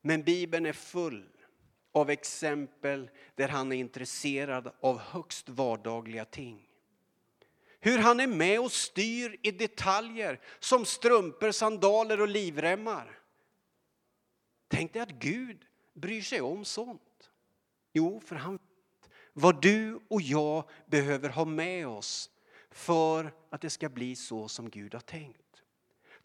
Men 0.00 0.22
Bibeln 0.22 0.66
är 0.66 0.72
full 0.72 1.28
av 1.92 2.10
exempel 2.10 3.10
där 3.34 3.48
han 3.48 3.72
är 3.72 3.76
intresserad 3.76 4.72
av 4.80 4.98
högst 4.98 5.48
vardagliga 5.48 6.24
ting. 6.24 6.66
Hur 7.80 7.98
han 7.98 8.20
är 8.20 8.26
med 8.26 8.60
och 8.60 8.72
styr 8.72 9.38
i 9.42 9.50
detaljer 9.50 10.40
som 10.58 10.84
strumpor, 10.84 11.50
sandaler 11.50 12.20
och 12.20 12.28
livremmar. 12.28 13.18
Tänk 14.68 14.92
dig 14.92 15.02
att 15.02 15.08
Gud 15.08 15.64
bryr 15.92 16.22
sig 16.22 16.40
om 16.40 16.64
sånt. 16.64 17.30
Jo, 17.92 18.20
för 18.20 18.36
han 18.36 18.52
vet 18.52 18.62
vad 19.32 19.62
du 19.62 20.00
och 20.08 20.22
jag 20.22 20.64
behöver 20.86 21.28
ha 21.28 21.44
med 21.44 21.86
oss 21.86 22.30
för 22.70 23.32
att 23.50 23.60
det 23.60 23.70
ska 23.70 23.88
bli 23.88 24.16
så 24.16 24.48
som 24.48 24.70
Gud 24.70 24.94
har 24.94 25.00
tänkt. 25.00 25.62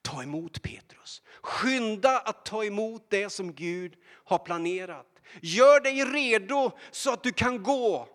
Ta 0.02 0.24
emot 0.24 0.62
Petrus. 0.62 1.22
Skynda 1.42 2.20
att 2.20 2.46
ta 2.46 2.66
emot 2.66 3.10
det 3.10 3.30
som 3.30 3.54
Gud 3.54 3.96
har 4.06 4.38
planerat. 4.38 5.17
Gör 5.42 5.80
dig 5.80 6.06
redo 6.06 6.72
så 6.92 7.14
att 7.14 7.24
du 7.24 7.32
kan 7.32 7.64
gå. 7.64 8.10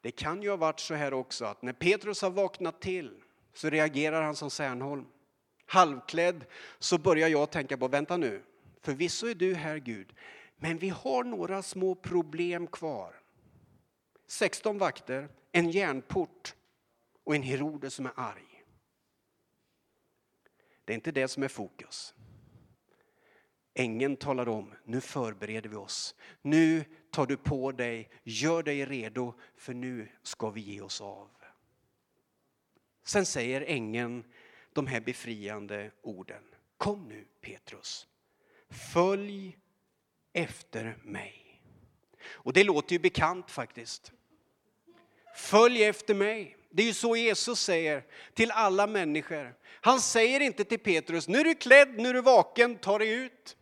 Det 0.00 0.10
kan 0.10 0.42
ju 0.42 0.50
ha 0.50 0.56
varit 0.56 0.80
så 0.80 0.94
här 0.94 1.14
också 1.14 1.44
att 1.44 1.62
när 1.62 1.72
Petrus 1.72 2.22
har 2.22 2.30
vaknat 2.30 2.80
till 2.80 3.22
så 3.54 3.70
reagerar 3.70 4.22
han 4.22 4.36
som 4.36 4.50
Särnholm. 4.50 5.06
Halvklädd 5.66 6.44
så 6.78 6.98
börjar 6.98 7.28
jag 7.28 7.50
tänka 7.50 7.76
på, 7.76 7.88
vänta 7.88 8.16
nu, 8.16 8.42
förvisso 8.82 9.26
är 9.26 9.34
du 9.34 9.54
här 9.54 9.76
Gud, 9.76 10.14
men 10.56 10.78
vi 10.78 10.88
har 10.88 11.24
några 11.24 11.62
små 11.62 11.94
problem 11.94 12.66
kvar. 12.66 13.20
16 14.26 14.78
vakter, 14.78 15.28
en 15.52 15.70
järnport 15.70 16.54
och 17.24 17.34
en 17.34 17.42
Herodes 17.42 17.94
som 17.94 18.06
är 18.06 18.12
arg. 18.16 18.64
Det 20.84 20.92
är 20.92 20.94
inte 20.94 21.12
det 21.12 21.28
som 21.28 21.42
är 21.42 21.48
fokus. 21.48 22.14
Ängeln 23.78 24.16
talar 24.16 24.48
om, 24.48 24.74
nu 24.84 25.00
förbereder 25.00 25.68
vi 25.68 25.76
oss. 25.76 26.14
Nu 26.42 26.84
tar 27.10 27.26
du 27.26 27.36
på 27.36 27.72
dig, 27.72 28.10
gör 28.22 28.62
dig 28.62 28.84
redo, 28.84 29.34
för 29.56 29.74
nu 29.74 30.08
ska 30.22 30.50
vi 30.50 30.60
ge 30.60 30.80
oss 30.80 31.00
av. 31.00 31.28
Sen 33.04 33.26
säger 33.26 33.60
ängeln 33.60 34.24
de 34.72 34.86
här 34.86 35.00
befriande 35.00 35.90
orden. 36.02 36.42
Kom 36.76 37.08
nu 37.08 37.26
Petrus, 37.40 38.06
följ 38.70 39.58
efter 40.32 40.98
mig. 41.02 41.62
Och 42.28 42.52
det 42.52 42.64
låter 42.64 42.92
ju 42.92 42.98
bekant 42.98 43.50
faktiskt. 43.50 44.12
Följ 45.36 45.84
efter 45.84 46.14
mig. 46.14 46.56
Det 46.70 46.82
är 46.82 46.86
ju 46.86 46.94
så 46.94 47.16
Jesus 47.16 47.60
säger 47.60 48.04
till 48.34 48.50
alla 48.50 48.86
människor. 48.86 49.54
Han 49.64 50.00
säger 50.00 50.40
inte 50.40 50.64
till 50.64 50.78
Petrus, 50.78 51.28
nu 51.28 51.38
är 51.38 51.44
du 51.44 51.54
klädd, 51.54 51.94
nu 51.98 52.08
är 52.08 52.14
du 52.14 52.22
vaken, 52.22 52.76
ta 52.76 52.98
dig 52.98 53.12
ut. 53.12 53.56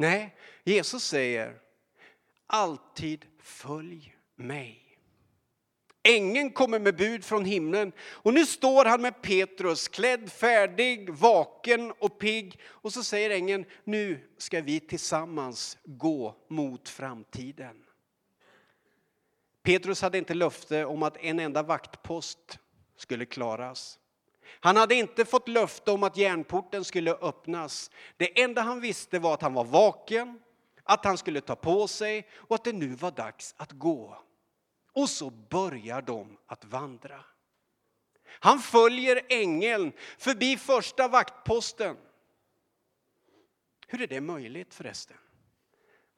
Nej, 0.00 0.36
Jesus 0.64 1.04
säger 1.04 1.60
alltid 2.46 3.26
följ 3.38 4.16
mig. 4.36 4.98
Ängeln 6.02 6.50
kommer 6.50 6.78
med 6.78 6.96
bud 6.96 7.24
från 7.24 7.44
himlen 7.44 7.92
och 8.00 8.34
nu 8.34 8.46
står 8.46 8.84
han 8.84 9.02
med 9.02 9.22
Petrus 9.22 9.88
klädd, 9.88 10.32
färdig, 10.32 11.10
vaken 11.10 11.92
och 11.98 12.18
pigg. 12.18 12.60
Och 12.64 12.92
så 12.92 13.04
säger 13.04 13.30
ängeln, 13.30 13.64
nu 13.84 14.28
ska 14.38 14.60
vi 14.60 14.80
tillsammans 14.80 15.78
gå 15.84 16.36
mot 16.48 16.88
framtiden. 16.88 17.84
Petrus 19.62 20.02
hade 20.02 20.18
inte 20.18 20.34
löfte 20.34 20.84
om 20.84 21.02
att 21.02 21.16
en 21.16 21.40
enda 21.40 21.62
vaktpost 21.62 22.58
skulle 22.96 23.26
klaras. 23.26 23.99
Han 24.60 24.76
hade 24.76 24.94
inte 24.94 25.24
fått 25.24 25.48
löfte 25.48 25.90
om 25.90 26.02
att 26.02 26.16
järnporten 26.16 26.84
skulle 26.84 27.12
öppnas. 27.12 27.90
Det 28.16 28.42
enda 28.42 28.62
han 28.62 28.80
visste 28.80 29.18
var 29.18 29.34
att 29.34 29.42
han 29.42 29.54
var 29.54 29.64
vaken, 29.64 30.40
att 30.82 31.04
han 31.04 31.18
skulle 31.18 31.40
ta 31.40 31.56
på 31.56 31.88
sig 31.88 32.28
och 32.34 32.54
att 32.54 32.64
det 32.64 32.72
nu 32.72 32.88
var 32.88 33.10
dags 33.10 33.54
att 33.56 33.72
gå. 33.72 34.18
Och 34.92 35.08
så 35.08 35.30
börjar 35.30 36.02
de 36.02 36.38
att 36.46 36.64
vandra. 36.64 37.24
Han 38.26 38.58
följer 38.58 39.20
ängeln 39.28 39.92
förbi 40.18 40.56
första 40.56 41.08
vaktposten. 41.08 41.96
Hur 43.86 44.02
är 44.02 44.06
det 44.06 44.20
möjligt 44.20 44.74
förresten? 44.74 45.16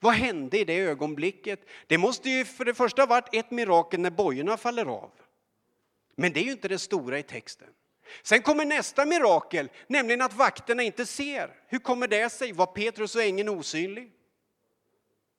Vad 0.01 0.15
hände 0.15 0.59
i 0.59 0.65
det 0.65 0.79
ögonblicket? 0.79 1.61
Det 1.87 1.99
måste 1.99 2.31
ju 2.31 2.45
för 2.45 2.65
det 2.65 2.75
första 2.75 3.07
varit 3.07 3.29
ett 3.35 3.51
mirakel 3.51 4.01
när 4.01 4.11
bojorna 4.11 4.57
faller 4.57 4.87
av. 4.87 5.11
Men 6.17 6.33
det 6.33 6.41
är 6.41 6.45
ju 6.45 6.53
inte 6.53 6.69
det 6.69 6.79
stora 6.79 7.19
i 7.19 7.23
texten. 7.23 7.69
Sen 8.23 8.43
kommer 8.43 8.65
nästa 8.65 9.05
mirakel, 9.05 9.71
nämligen 9.87 10.23
att 10.23 10.35
vakterna 10.35 10.83
inte 10.83 11.07
ser. 11.07 11.57
Hur 11.67 11.79
kommer 11.79 12.09
det 12.09 12.31
sig? 12.31 12.53
Var 12.53 12.67
Petrus 12.67 13.15
och 13.15 13.23
ängeln 13.23 13.49
osynlig? 13.49 14.13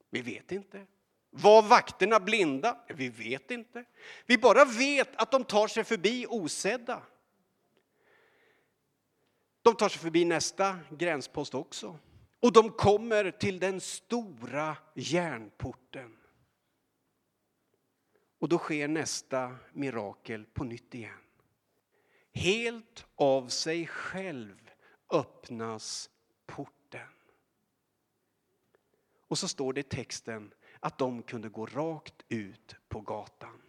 Vi 0.10 0.22
vet 0.22 0.52
inte. 0.52 0.86
Var 1.30 1.62
vakterna 1.62 2.20
blinda? 2.20 2.78
Vi 2.88 3.10
vet 3.10 3.52
inte. 3.52 3.86
Vi 4.26 4.38
bara 4.38 4.66
vet 4.66 5.16
att 5.16 5.32
de 5.32 5.44
tar 5.44 5.68
sig 5.68 5.84
förbi 5.84 6.26
osedda. 6.30 7.02
De 9.62 9.76
tar 9.76 9.90
sig 9.90 10.00
förbi 10.00 10.26
nästa 10.26 10.80
gränspost 10.90 11.54
också. 11.54 12.00
Och 12.40 12.54
de 12.54 12.70
kommer 12.70 13.32
till 13.32 13.60
den 13.60 13.82
stora 13.82 14.78
järnporten. 14.94 16.18
Och 18.40 18.50
då 18.50 18.58
sker 18.58 18.88
nästa 18.88 19.56
mirakel 19.74 20.46
på 20.46 20.64
nytt 20.64 20.96
igen. 20.96 21.18
Helt 22.34 23.06
av 23.16 23.48
sig 23.48 23.88
själv 23.88 24.72
öppnas 25.10 26.10
porten. 26.46 27.08
Och 29.28 29.38
så 29.38 29.48
står 29.48 29.74
det 29.74 29.80
i 29.80 29.84
texten 29.84 30.54
att 30.80 30.98
de 30.98 31.24
kunde 31.24 31.50
gå 31.50 31.66
rakt 31.66 32.24
ut 32.30 32.76
på 32.90 33.02
gatan. 33.02 33.62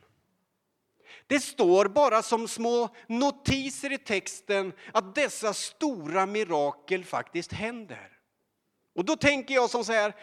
Det 1.27 1.40
står 1.40 1.88
bara 1.88 2.22
som 2.22 2.48
små 2.48 2.88
notiser 3.07 3.92
i 3.92 3.98
texten 3.98 4.72
att 4.92 5.14
dessa 5.14 5.55
stora 5.55 6.27
mirakel 6.27 7.05
faktiskt 7.05 7.53
händer. 7.53 8.18
Och 8.94 9.05
då 9.05 9.16
tänker 9.16 9.55
jag 9.55 9.70
som 9.70 9.85
så 9.85 9.92
här, 9.92 10.14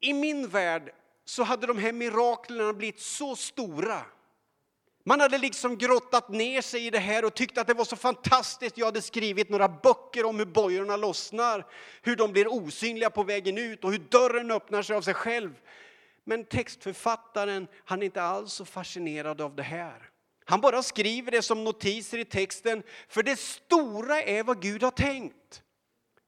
i 0.00 0.12
min 0.12 0.48
värld 0.48 0.94
så 1.24 1.42
hade 1.42 1.66
de 1.66 1.78
här 1.78 1.92
miraklerna 1.92 2.72
blivit 2.72 3.00
så 3.00 3.36
stora. 3.36 4.06
Man 5.06 5.20
hade 5.20 5.38
liksom 5.38 5.78
grottat 5.78 6.28
ner 6.28 6.62
sig 6.62 6.86
i 6.86 6.90
det 6.90 6.98
här 6.98 7.24
och 7.24 7.34
tyckte 7.34 7.60
att 7.60 7.66
det 7.66 7.74
var 7.74 7.84
så 7.84 7.96
fantastiskt. 7.96 8.78
Jag 8.78 8.86
hade 8.86 9.02
skrivit 9.02 9.48
några 9.50 9.68
böcker 9.68 10.24
om 10.24 10.38
hur 10.38 10.46
bojorna 10.46 10.96
lossnar, 10.96 11.66
hur 12.02 12.16
de 12.16 12.32
blir 12.32 12.52
osynliga 12.52 13.10
på 13.10 13.22
vägen 13.22 13.58
ut 13.58 13.84
och 13.84 13.92
hur 13.92 13.98
dörren 13.98 14.50
öppnar 14.50 14.82
sig 14.82 14.96
av 14.96 15.02
sig 15.02 15.14
själv. 15.14 15.60
Men 16.24 16.44
textförfattaren, 16.44 17.66
han 17.84 18.02
är 18.02 18.06
inte 18.06 18.22
alls 18.22 18.52
så 18.52 18.64
fascinerad 18.64 19.40
av 19.40 19.56
det 19.56 19.62
här. 19.62 20.10
Han 20.44 20.60
bara 20.60 20.82
skriver 20.82 21.30
det 21.30 21.42
som 21.42 21.64
notiser 21.64 22.18
i 22.18 22.24
texten, 22.24 22.82
för 23.08 23.22
det 23.22 23.38
stora 23.38 24.22
är 24.22 24.42
vad 24.42 24.62
Gud 24.62 24.82
har 24.82 24.90
tänkt. 24.90 25.62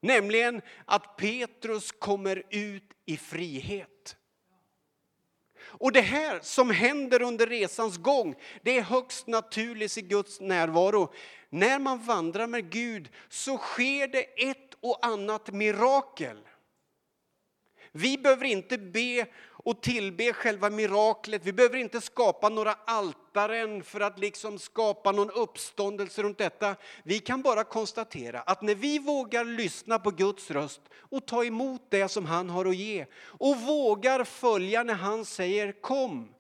Nämligen 0.03 0.62
att 0.85 1.17
Petrus 1.17 1.93
kommer 1.93 2.43
ut 2.51 2.93
i 3.07 3.17
frihet. 3.17 4.17
Och 5.79 5.93
det 5.93 6.01
här 6.01 6.41
som 6.43 6.71
händer 6.71 7.23
under 7.23 7.47
resans 7.47 7.97
gång, 7.97 8.35
det 8.62 8.79
är 8.79 8.83
högst 8.83 9.27
naturligt 9.27 9.99
i 9.99 10.03
Guds 10.03 10.41
närvaro. 10.41 11.12
När 11.51 11.79
man 11.79 12.03
vandrar 12.03 12.47
med 12.47 12.71
Gud 12.71 13.09
så 13.29 13.59
sker 13.59 14.09
det 14.09 14.49
ett 14.49 14.75
och 14.81 15.07
annat 15.07 15.51
mirakel. 15.53 16.39
Vi 17.93 18.19
behöver 18.19 18.45
inte 18.45 18.79
be 18.79 19.27
och 19.66 19.83
tillbe 19.83 20.33
själva 20.33 20.70
miraklet. 20.70 21.42
Vi 21.44 21.52
behöver 21.52 21.79
inte 21.79 22.00
skapa 22.00 22.48
några 22.48 22.72
altaren 22.72 23.83
för 23.83 24.00
att 24.00 24.18
liksom 24.18 24.59
skapa 24.59 25.12
någon 25.12 25.31
uppståndelse 25.31 26.22
runt 26.22 26.38
detta. 26.38 26.76
Vi 27.02 27.18
kan 27.18 27.42
bara 27.42 27.64
konstatera 27.64 28.40
att 28.40 28.62
när 28.62 28.74
vi 28.74 28.98
vågar 28.98 29.44
lyssna 29.44 29.98
på 29.98 30.11
Guds 30.11 30.50
röst 30.50 30.81
och 30.94 31.26
ta 31.26 31.44
emot 31.44 31.83
det 31.88 32.09
som 32.09 32.26
han 32.26 32.50
har 32.50 32.64
att 32.64 32.76
ge 32.76 33.07
och 33.22 33.57
vågar 33.57 34.24
följa 34.24 34.83
när 34.83 34.94
han 34.94 35.24
säger 35.24 35.72
kom, 35.72 36.35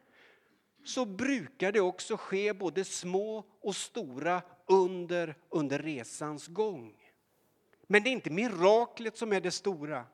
så 0.84 1.04
brukar 1.04 1.72
det 1.72 1.80
också 1.80 2.16
ske 2.16 2.52
både 2.52 2.84
små 2.84 3.44
och 3.60 3.76
stora 3.76 4.42
under 4.66 5.34
under 5.50 5.78
resans 5.78 6.46
gång. 6.46 6.94
Men 7.86 8.02
det 8.02 8.10
är 8.10 8.12
inte 8.12 8.30
miraklet 8.30 9.16
som 9.16 9.32
är 9.32 9.40
det 9.40 9.50
stora. 9.50 10.04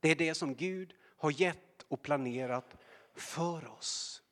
Det 0.00 0.10
är 0.10 0.14
det 0.14 0.34
som 0.34 0.54
Gud 0.54 0.94
har 1.20 1.30
gett 1.30 1.82
och 1.88 2.02
planerat 2.02 2.76
för 3.14 3.68
oss. 3.68 4.22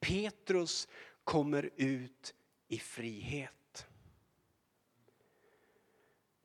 Petrus 0.00 0.88
kommer 1.24 1.70
ut 1.76 2.34
i 2.68 2.78
frihet. 2.78 3.86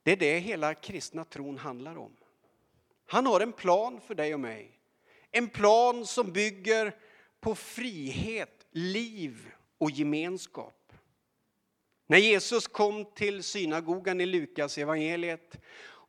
Det 0.03 0.11
är 0.11 0.17
det 0.17 0.39
hela 0.39 0.73
kristna 0.73 1.25
tron 1.25 1.57
handlar 1.57 1.97
om. 1.97 2.15
Han 3.05 3.25
har 3.25 3.39
en 3.39 3.53
plan 3.53 4.01
för 4.01 4.15
dig 4.15 4.33
och 4.33 4.39
mig. 4.39 4.79
En 5.31 5.49
plan 5.49 6.05
som 6.05 6.31
bygger 6.31 6.95
på 7.39 7.55
frihet, 7.55 8.67
liv 8.71 9.51
och 9.77 9.91
gemenskap. 9.91 10.93
När 12.07 12.17
Jesus 12.17 12.67
kom 12.67 13.05
till 13.05 13.43
synagogan 13.43 14.21
i 14.21 14.25
Lukas 14.25 14.77
evangeliet 14.77 15.57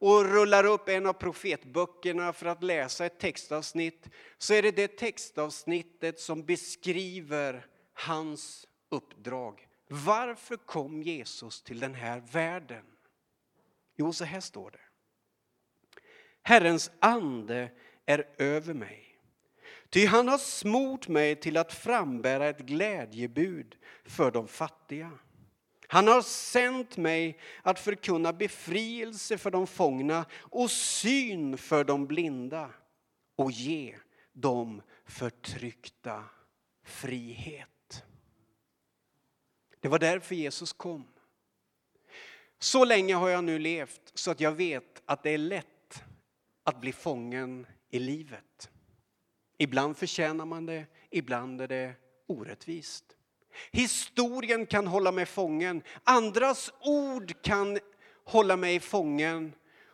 och 0.03 0.25
rullar 0.25 0.65
upp 0.65 0.89
en 0.89 1.07
av 1.07 1.13
profetböckerna 1.13 2.33
för 2.33 2.47
att 2.47 2.63
läsa 2.63 3.07
ett 3.07 3.19
textavsnitt 3.19 4.09
så 4.39 4.55
är 4.55 4.63
det 4.63 4.71
det 4.71 4.97
textavsnittet 4.97 6.21
som 6.21 6.45
beskriver 6.45 7.67
hans 7.93 8.67
uppdrag. 8.89 9.69
Varför 9.89 10.57
kom 10.57 11.03
Jesus 11.03 11.63
till 11.63 11.81
den 11.81 11.95
här 11.95 12.23
världen? 12.33 12.85
Jo, 13.97 14.13
så 14.13 14.25
här 14.25 14.41
står 14.41 14.71
det. 14.71 14.81
Herrens 16.43 16.91
ande 16.99 17.71
är 18.07 18.29
över 18.39 18.75
mig. 18.75 19.19
Ty 19.91 20.07
han 20.07 20.29
har 20.29 20.39
smort 20.39 21.09
mig 21.09 21.37
till 21.37 21.57
att 21.57 21.73
frambära 21.73 22.49
ett 22.49 22.61
glädjebud 22.61 23.77
för 24.05 24.31
de 24.31 24.49
fattiga. 24.49 25.11
Han 25.93 26.09
har 26.09 26.23
sänt 26.23 26.97
mig 26.97 27.39
att 27.63 27.79
förkunna 27.79 28.33
befrielse 28.33 29.39
för 29.39 29.51
de 29.51 29.67
fångna 29.67 30.27
och 30.35 30.71
syn 30.71 31.59
för 31.59 31.85
de 31.85 32.07
blinda 32.07 32.71
och 33.37 33.53
ge 33.53 33.97
de 34.33 34.83
förtryckta 35.05 36.25
frihet. 36.85 38.05
Det 39.81 39.89
var 39.89 39.99
därför 39.99 40.35
Jesus 40.35 40.73
kom. 40.73 41.09
Så 42.59 42.85
länge 42.85 43.15
har 43.15 43.29
jag 43.29 43.45
nu 43.45 43.59
levt 43.59 44.13
så 44.15 44.31
att 44.31 44.41
jag 44.41 44.53
vet 44.53 45.03
att 45.07 45.23
det 45.23 45.31
är 45.31 45.39
lätt 45.39 46.05
att 46.65 46.81
bli 46.81 46.93
fången 46.93 47.67
i 47.91 47.99
livet. 47.99 48.71
Ibland 49.59 49.97
förtjänar 49.97 50.47
man 50.47 50.67
det, 50.67 50.87
ibland 51.11 51.61
är 51.61 51.69
det 51.69 51.95
orättvist. 52.27 53.17
Historien 53.71 54.67
kan 54.67 54.87
hålla 54.87 55.13
mig 55.13 55.27
fången, 55.27 55.83
andras 56.05 56.73
ord 56.81 57.43
kan 57.43 57.79
hålla 58.25 58.57
mig 58.57 58.81
fången. 58.81 59.53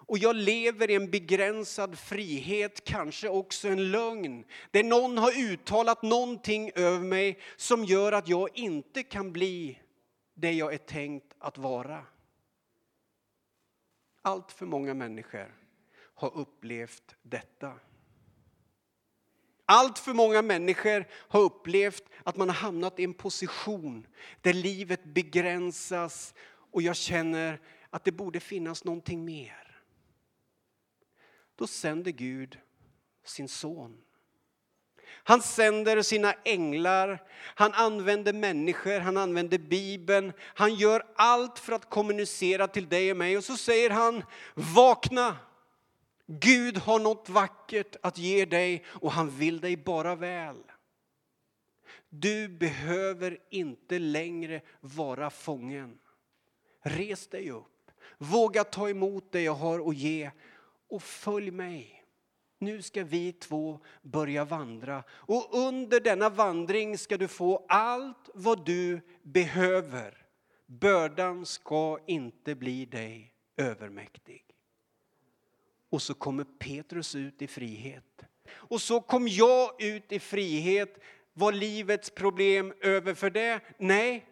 Och 0.09 0.18
jag 0.18 0.37
lever 0.37 0.90
i 0.90 0.94
en 0.94 1.11
begränsad 1.11 1.99
frihet, 1.99 2.85
kanske 2.85 3.29
också 3.29 3.68
en 3.68 3.90
lögn. 3.90 4.44
Där 4.71 4.85
någon 4.85 5.18
har 5.18 5.38
uttalat 5.38 6.03
någonting 6.03 6.71
över 6.75 6.99
mig 6.99 7.38
som 7.57 7.85
gör 7.85 8.12
att 8.12 8.29
jag 8.29 8.49
inte 8.57 9.03
kan 9.03 9.33
bli 9.33 9.79
det 10.35 10.53
jag 10.53 10.75
är 10.75 10.79
tänkt 10.79 11.35
att 11.38 11.59
vara. 11.59 12.07
Allt 14.23 14.53
för 14.53 14.66
många 14.66 14.94
människor 14.94 15.55
har 16.14 16.37
upplevt 16.37 17.16
detta. 17.23 17.73
Allt 19.70 19.98
för 19.98 20.12
många 20.14 20.42
människor 20.42 21.07
har 21.12 21.40
upplevt 21.40 22.02
att 22.24 22.37
man 22.37 22.48
har 22.48 22.57
hamnat 22.57 22.98
i 22.98 23.04
en 23.04 23.14
position 23.14 24.07
där 24.40 24.52
livet 24.52 25.04
begränsas 25.04 26.35
och 26.72 26.83
jag 26.83 26.96
känner 26.96 27.61
att 27.90 28.04
det 28.04 28.12
borde 28.12 28.40
finnas 28.40 28.85
någonting 28.85 29.24
mer. 29.24 29.83
Då 31.57 31.66
sänder 31.66 32.11
Gud 32.11 32.59
sin 33.24 33.48
son. 33.48 34.00
Han 35.11 35.42
sänder 35.42 36.02
sina 36.02 36.33
änglar, 36.44 37.22
han 37.54 37.74
använder 37.74 38.33
människor, 38.33 39.00
han 39.00 39.16
använder 39.16 39.59
Bibeln. 39.59 40.33
Han 40.40 40.74
gör 40.74 41.02
allt 41.16 41.59
för 41.59 41.72
att 41.72 41.90
kommunicera 41.90 42.68
till 42.68 42.88
dig 42.88 43.11
och 43.11 43.16
mig. 43.16 43.37
Och 43.37 43.44
så 43.44 43.57
säger 43.57 43.90
han, 43.90 44.24
vakna! 44.54 45.37
Gud 46.31 46.79
har 46.79 46.99
något 46.99 47.29
vackert 47.29 47.97
att 48.03 48.19
ge 48.19 48.45
dig 48.45 48.85
och 48.88 49.12
han 49.12 49.31
vill 49.31 49.61
dig 49.61 49.77
bara 49.77 50.14
väl. 50.14 50.62
Du 52.09 52.49
behöver 52.49 53.38
inte 53.51 53.99
längre 53.99 54.61
vara 54.81 55.31
fången. 55.31 55.99
Res 56.81 57.27
dig 57.27 57.51
upp, 57.51 57.91
våga 58.19 58.64
ta 58.64 58.88
emot 58.88 59.33
det 59.33 59.41
jag 59.41 59.55
har 59.55 59.88
att 59.88 59.97
ge 59.97 60.31
och 60.88 61.03
följ 61.03 61.51
mig. 61.51 62.05
Nu 62.59 62.83
ska 62.83 63.05
vi 63.05 63.33
två 63.33 63.81
börja 64.03 64.45
vandra 64.45 65.05
och 65.11 65.49
under 65.59 66.01
denna 66.01 66.29
vandring 66.29 66.99
ska 66.99 67.17
du 67.17 67.29
få 67.29 67.67
allt 67.69 68.31
vad 68.35 68.64
du 68.64 69.01
behöver. 69.23 70.27
Bördan 70.67 71.47
ska 71.47 71.99
inte 72.07 72.55
bli 72.55 72.87
dig 72.87 73.35
övermäktig. 73.57 74.47
Och 75.88 76.03
så 76.03 76.14
kommer 76.14 76.44
Petrus 76.44 77.14
ut 77.14 77.42
i 77.42 77.46
frihet. 77.46 78.24
Och 78.51 78.83
så 78.83 79.01
kom 79.01 79.29
jag 79.29 79.83
ut 79.83 80.12
i 80.12 80.18
frihet. 80.18 80.98
Var 81.33 81.53
livets 81.53 82.11
problem 82.11 82.74
över 82.81 83.14
för 83.14 83.31
det? 83.31 83.61
Nej, 83.79 84.27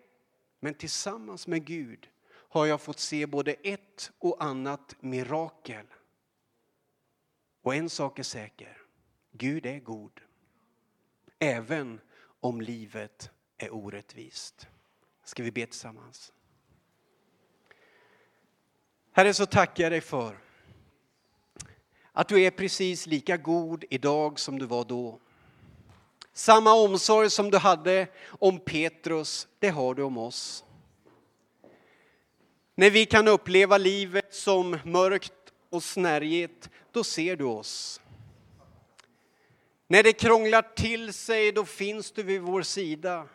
men 0.60 0.74
tillsammans 0.74 1.46
med 1.46 1.64
Gud 1.64 2.08
har 2.28 2.66
jag 2.66 2.80
fått 2.80 2.98
se 2.98 3.26
både 3.26 3.52
ett 3.52 4.12
och 4.18 4.44
annat 4.44 4.96
mirakel. 5.00 5.86
Och 7.62 7.74
en 7.74 7.90
sak 7.90 8.18
är 8.18 8.22
säker, 8.22 8.78
Gud 9.32 9.66
är 9.66 9.80
god. 9.80 10.20
Även 11.38 12.00
om 12.40 12.60
livet 12.60 13.30
är 13.58 13.74
orättvist. 13.74 14.68
Ska 15.24 15.42
vi 15.42 15.50
be 15.50 15.66
tillsammans? 15.66 16.32
Herre, 19.12 19.34
så 19.34 19.46
tackar 19.46 19.84
jag 19.84 19.92
dig 19.92 20.00
för 20.00 20.45
att 22.16 22.28
du 22.28 22.42
är 22.42 22.50
precis 22.50 23.06
lika 23.06 23.36
god 23.36 23.84
idag 23.90 24.38
som 24.38 24.58
du 24.58 24.66
var 24.66 24.84
då. 24.84 25.20
Samma 26.32 26.74
omsorg 26.74 27.30
som 27.30 27.50
du 27.50 27.58
hade 27.58 28.06
om 28.28 28.58
Petrus, 28.58 29.48
det 29.58 29.68
har 29.68 29.94
du 29.94 30.02
om 30.02 30.18
oss. 30.18 30.64
När 32.74 32.90
vi 32.90 33.06
kan 33.06 33.28
uppleva 33.28 33.78
livet 33.78 34.34
som 34.34 34.78
mörkt 34.84 35.32
och 35.70 35.82
snärjigt, 35.82 36.70
då 36.92 37.04
ser 37.04 37.36
du 37.36 37.44
oss. 37.44 38.00
När 39.86 40.02
det 40.02 40.12
krånglar 40.12 40.62
till 40.62 41.12
sig, 41.12 41.52
då 41.52 41.64
finns 41.64 42.10
du 42.10 42.22
vid 42.22 42.40
vår 42.40 42.62
sida. 42.62 43.28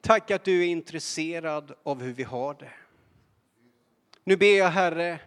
Tack 0.00 0.30
att 0.30 0.44
du 0.44 0.62
är 0.62 0.66
intresserad 0.66 1.74
av 1.82 2.02
hur 2.02 2.12
vi 2.12 2.22
har 2.22 2.54
det. 2.54 2.72
Nu 4.24 4.36
ber 4.36 4.58
jag 4.58 4.68
Herre 4.68 5.20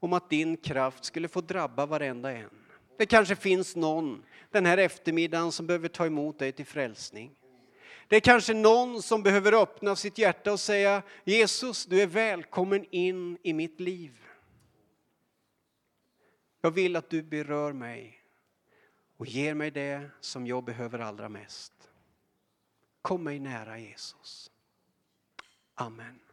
om 0.00 0.12
att 0.12 0.30
din 0.30 0.56
kraft 0.56 1.04
skulle 1.04 1.28
få 1.28 1.40
drabba 1.40 1.86
varenda 1.86 2.32
en. 2.32 2.50
Det 2.98 3.06
kanske 3.06 3.36
finns 3.36 3.76
någon 3.76 4.22
den 4.50 4.66
här 4.66 4.78
eftermiddagen 4.78 5.52
som 5.52 5.66
behöver 5.66 5.88
ta 5.88 6.06
emot 6.06 6.38
dig 6.38 6.52
till 6.52 6.66
frälsning. 6.66 7.30
Det 8.08 8.16
är 8.16 8.20
kanske 8.20 8.54
någon 8.54 9.02
som 9.02 9.22
behöver 9.22 9.62
öppna 9.62 9.96
sitt 9.96 10.18
hjärta 10.18 10.52
och 10.52 10.60
säga 10.60 11.02
Jesus, 11.24 11.86
du 11.86 12.02
är 12.02 12.06
välkommen 12.06 12.86
in 12.90 13.38
i 13.42 13.52
mitt 13.52 13.80
liv. 13.80 14.20
Jag 16.60 16.70
vill 16.70 16.96
att 16.96 17.10
du 17.10 17.22
berör 17.22 17.72
mig 17.72 18.22
och 19.16 19.26
ger 19.26 19.54
mig 19.54 19.70
det 19.70 20.10
som 20.20 20.46
jag 20.46 20.64
behöver 20.64 20.98
allra 20.98 21.28
mest. 21.28 21.72
Kom 23.02 23.24
mig 23.24 23.38
nära 23.38 23.78
Jesus. 23.78 24.50
Amen. 25.74 26.27